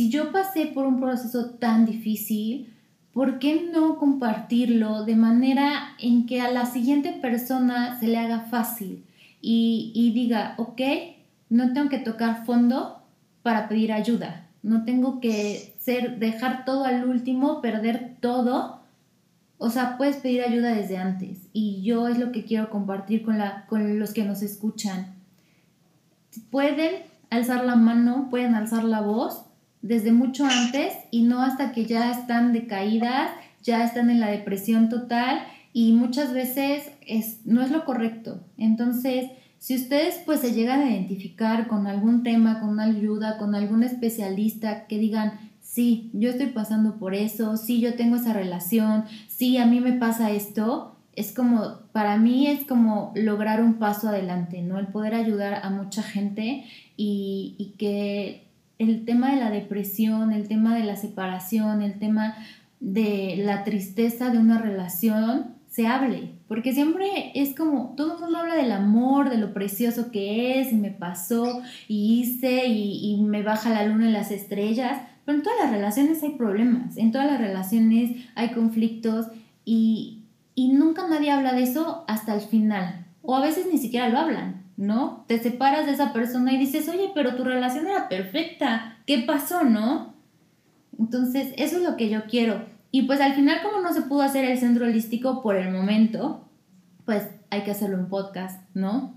[0.00, 2.72] Si yo pasé por un proceso tan difícil,
[3.12, 8.46] ¿por qué no compartirlo de manera en que a la siguiente persona se le haga
[8.50, 9.04] fácil
[9.42, 10.80] y, y diga, ok,
[11.50, 13.02] no tengo que tocar fondo
[13.42, 18.80] para pedir ayuda, no tengo que ser, dejar todo al último, perder todo.
[19.58, 21.50] O sea, puedes pedir ayuda desde antes.
[21.52, 25.14] Y yo es lo que quiero compartir con, la, con los que nos escuchan.
[26.50, 29.44] Pueden alzar la mano, pueden alzar la voz
[29.82, 33.30] desde mucho antes y no hasta que ya están decaídas,
[33.62, 38.40] ya están en la depresión total y muchas veces es, no es lo correcto.
[38.58, 43.54] Entonces, si ustedes pues se llegan a identificar con algún tema, con una ayuda, con
[43.54, 49.04] algún especialista que digan, sí, yo estoy pasando por eso, sí, yo tengo esa relación,
[49.28, 54.08] sí, a mí me pasa esto, es como, para mí es como lograr un paso
[54.08, 54.78] adelante, ¿no?
[54.78, 56.64] El poder ayudar a mucha gente
[56.96, 58.49] y, y que
[58.80, 62.34] el tema de la depresión, el tema de la separación, el tema
[62.80, 68.38] de la tristeza de una relación, se hable, porque siempre es como, todo el mundo
[68.38, 73.22] habla del amor, de lo precioso que es, y me pasó, y hice, y, y
[73.22, 77.12] me baja la luna y las estrellas, pero en todas las relaciones hay problemas, en
[77.12, 79.26] todas las relaciones hay conflictos,
[79.64, 80.22] y,
[80.54, 84.18] y nunca nadie habla de eso hasta el final, o a veces ni siquiera lo
[84.18, 85.24] hablan, ¿no?
[85.28, 89.62] Te separas de esa persona y dices, oye, pero tu relación era perfecta, ¿qué pasó,
[89.62, 90.14] no?
[90.98, 94.22] Entonces, eso es lo que yo quiero y pues al final, como no se pudo
[94.22, 96.48] hacer el centro holístico por el momento,
[97.04, 99.16] pues hay que hacerlo en podcast, ¿no?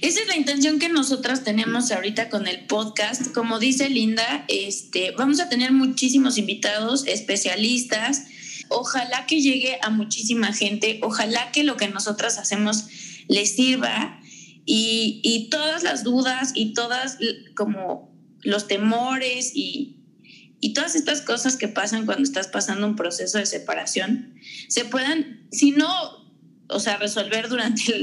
[0.00, 3.32] Esa es la intención que nosotras tenemos ahorita con el podcast.
[3.34, 8.26] Como dice Linda, este, vamos a tener muchísimos invitados, especialistas.
[8.70, 11.00] Ojalá que llegue a muchísima gente.
[11.02, 12.86] Ojalá que lo que nosotras hacemos
[13.26, 14.17] les sirva
[14.70, 17.16] y, y todas las dudas y todas
[17.56, 19.96] como los temores y,
[20.60, 24.34] y todas estas cosas que pasan cuando estás pasando un proceso de separación
[24.68, 25.88] se puedan, si no,
[26.68, 27.98] o sea, resolver durante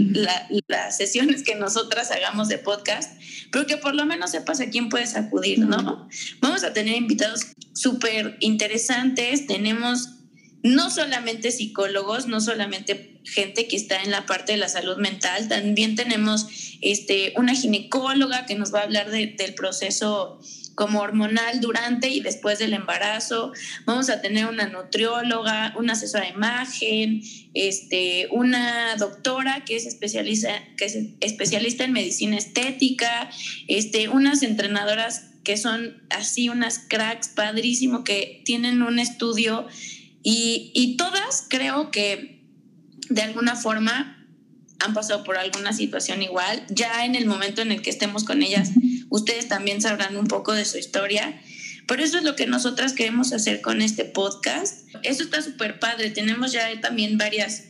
[0.68, 4.90] las sesiones que nosotras hagamos de podcast, pero que por lo menos sepas a quién
[4.90, 6.10] puedes acudir, ¿no?
[6.42, 7.42] Vamos a tener invitados
[7.76, 10.10] súper interesantes, tenemos
[10.64, 15.48] no solamente psicólogos, no solamente gente que está en la parte de la salud mental,
[15.48, 16.48] también tenemos
[16.82, 20.40] este, una ginecóloga que nos va a hablar del proceso
[20.76, 23.54] como hormonal durante y después del embarazo.
[23.86, 27.22] Vamos a tener una nutrióloga, una asesora de imagen,
[27.54, 33.30] este, una doctora que es especialista, que es especialista en medicina estética,
[33.68, 39.68] este, unas entrenadoras que son así unas cracks padrísimo que tienen un estudio
[40.24, 42.35] y, y todas creo que
[43.10, 44.26] de alguna forma
[44.80, 46.64] han pasado por alguna situación igual.
[46.70, 48.72] Ya en el momento en el que estemos con ellas,
[49.10, 51.42] ustedes también sabrán un poco de su historia.
[51.88, 54.88] Pero eso es lo que nosotras queremos hacer con este podcast.
[55.04, 56.10] Eso está súper padre.
[56.10, 57.66] Tenemos ya también varias,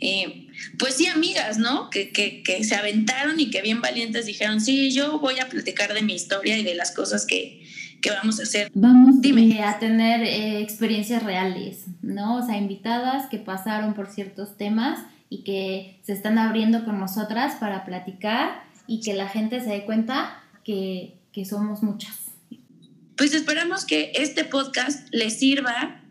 [0.00, 0.46] eh,
[0.78, 1.90] pues sí, amigas, ¿no?
[1.90, 5.94] Que, que, que, se aventaron y que bien valientes dijeron, sí, yo voy a platicar
[5.94, 7.65] de mi historia y de las cosas que,
[8.06, 8.70] que vamos a hacer.
[8.74, 9.48] Vamos Dime.
[9.48, 12.36] Eh, a tener eh, experiencias reales, ¿no?
[12.36, 17.56] O sea, invitadas que pasaron por ciertos temas y que se están abriendo con nosotras
[17.56, 22.26] para platicar y que la gente se dé cuenta que, que somos muchas.
[23.16, 26.02] Pues esperamos que este podcast les sirva,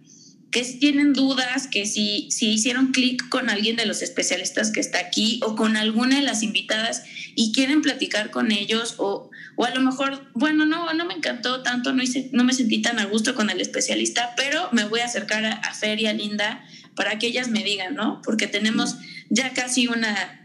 [0.52, 4.80] que si tienen dudas, que si, si hicieron clic con alguien de los especialistas que
[4.80, 7.04] está aquí o con alguna de las invitadas
[7.36, 11.64] y quieren platicar con ellos o, o a lo mejor, bueno, no, no me encantó
[11.64, 15.00] tanto, no, hice, no me sentí tan a gusto con el especialista, pero me voy
[15.00, 18.22] a acercar a, a Fer y a Linda para que ellas me digan, ¿no?
[18.24, 18.96] Porque tenemos
[19.30, 20.42] ya casi una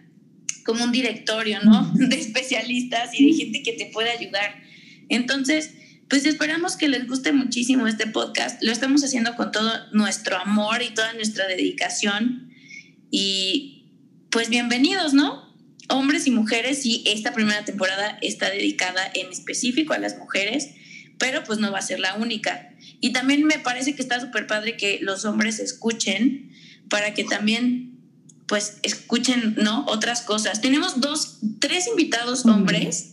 [0.64, 1.92] como un directorio, ¿no?
[1.94, 4.62] De especialistas y de gente que te puede ayudar.
[5.08, 5.72] Entonces,
[6.08, 8.62] pues esperamos que les guste muchísimo este podcast.
[8.62, 12.52] Lo estamos haciendo con todo nuestro amor y toda nuestra dedicación.
[13.10, 13.86] Y
[14.30, 15.49] pues bienvenidos, ¿no?
[15.90, 20.70] Hombres y mujeres, y esta primera temporada está dedicada en específico a las mujeres,
[21.18, 22.74] pero pues no va a ser la única.
[23.00, 26.50] Y también me parece que está súper padre que los hombres escuchen
[26.88, 27.98] para que también
[28.46, 29.86] pues escuchen, ¿no?
[29.86, 30.60] Otras cosas.
[30.60, 33.12] Tenemos dos, tres invitados hombres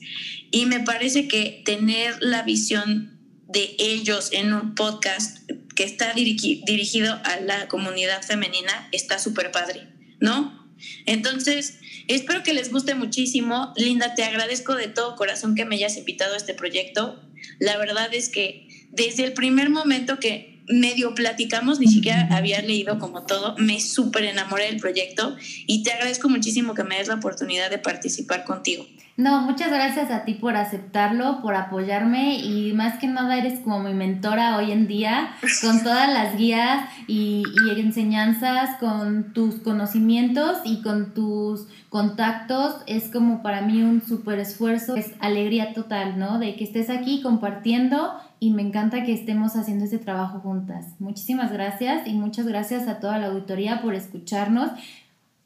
[0.49, 7.21] y me parece que tener la visión de ellos en un podcast que está dirigido
[7.23, 9.87] a la comunidad femenina está súper padre,
[10.19, 10.56] ¿no?
[11.05, 13.73] Entonces, espero que les guste muchísimo.
[13.75, 17.21] Linda, te agradezco de todo corazón que me hayas invitado a este proyecto.
[17.59, 22.99] La verdad es que desde el primer momento que medio platicamos, ni siquiera había leído
[22.99, 27.15] como todo, me súper enamoré del proyecto y te agradezco muchísimo que me des la
[27.15, 28.85] oportunidad de participar contigo.
[29.17, 33.79] No, muchas gracias a ti por aceptarlo, por apoyarme y más que nada eres como
[33.79, 40.59] mi mentora hoy en día, con todas las guías y, y enseñanzas, con tus conocimientos
[40.63, 42.75] y con tus contactos.
[42.85, 46.37] Es como para mí un súper esfuerzo, es alegría total, ¿no?
[46.37, 50.85] De que estés aquí compartiendo y me encanta que estemos haciendo este trabajo juntas.
[50.99, 54.71] Muchísimas gracias y muchas gracias a toda la auditoría por escucharnos.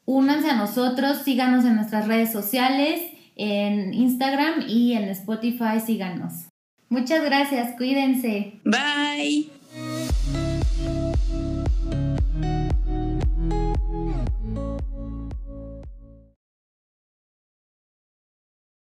[0.04, 3.00] Únanse a nosotros, síganos en nuestras redes sociales,
[3.36, 6.48] en Instagram y en Spotify, síganos.
[6.88, 8.60] Muchas gracias, cuídense.
[8.64, 9.61] Bye.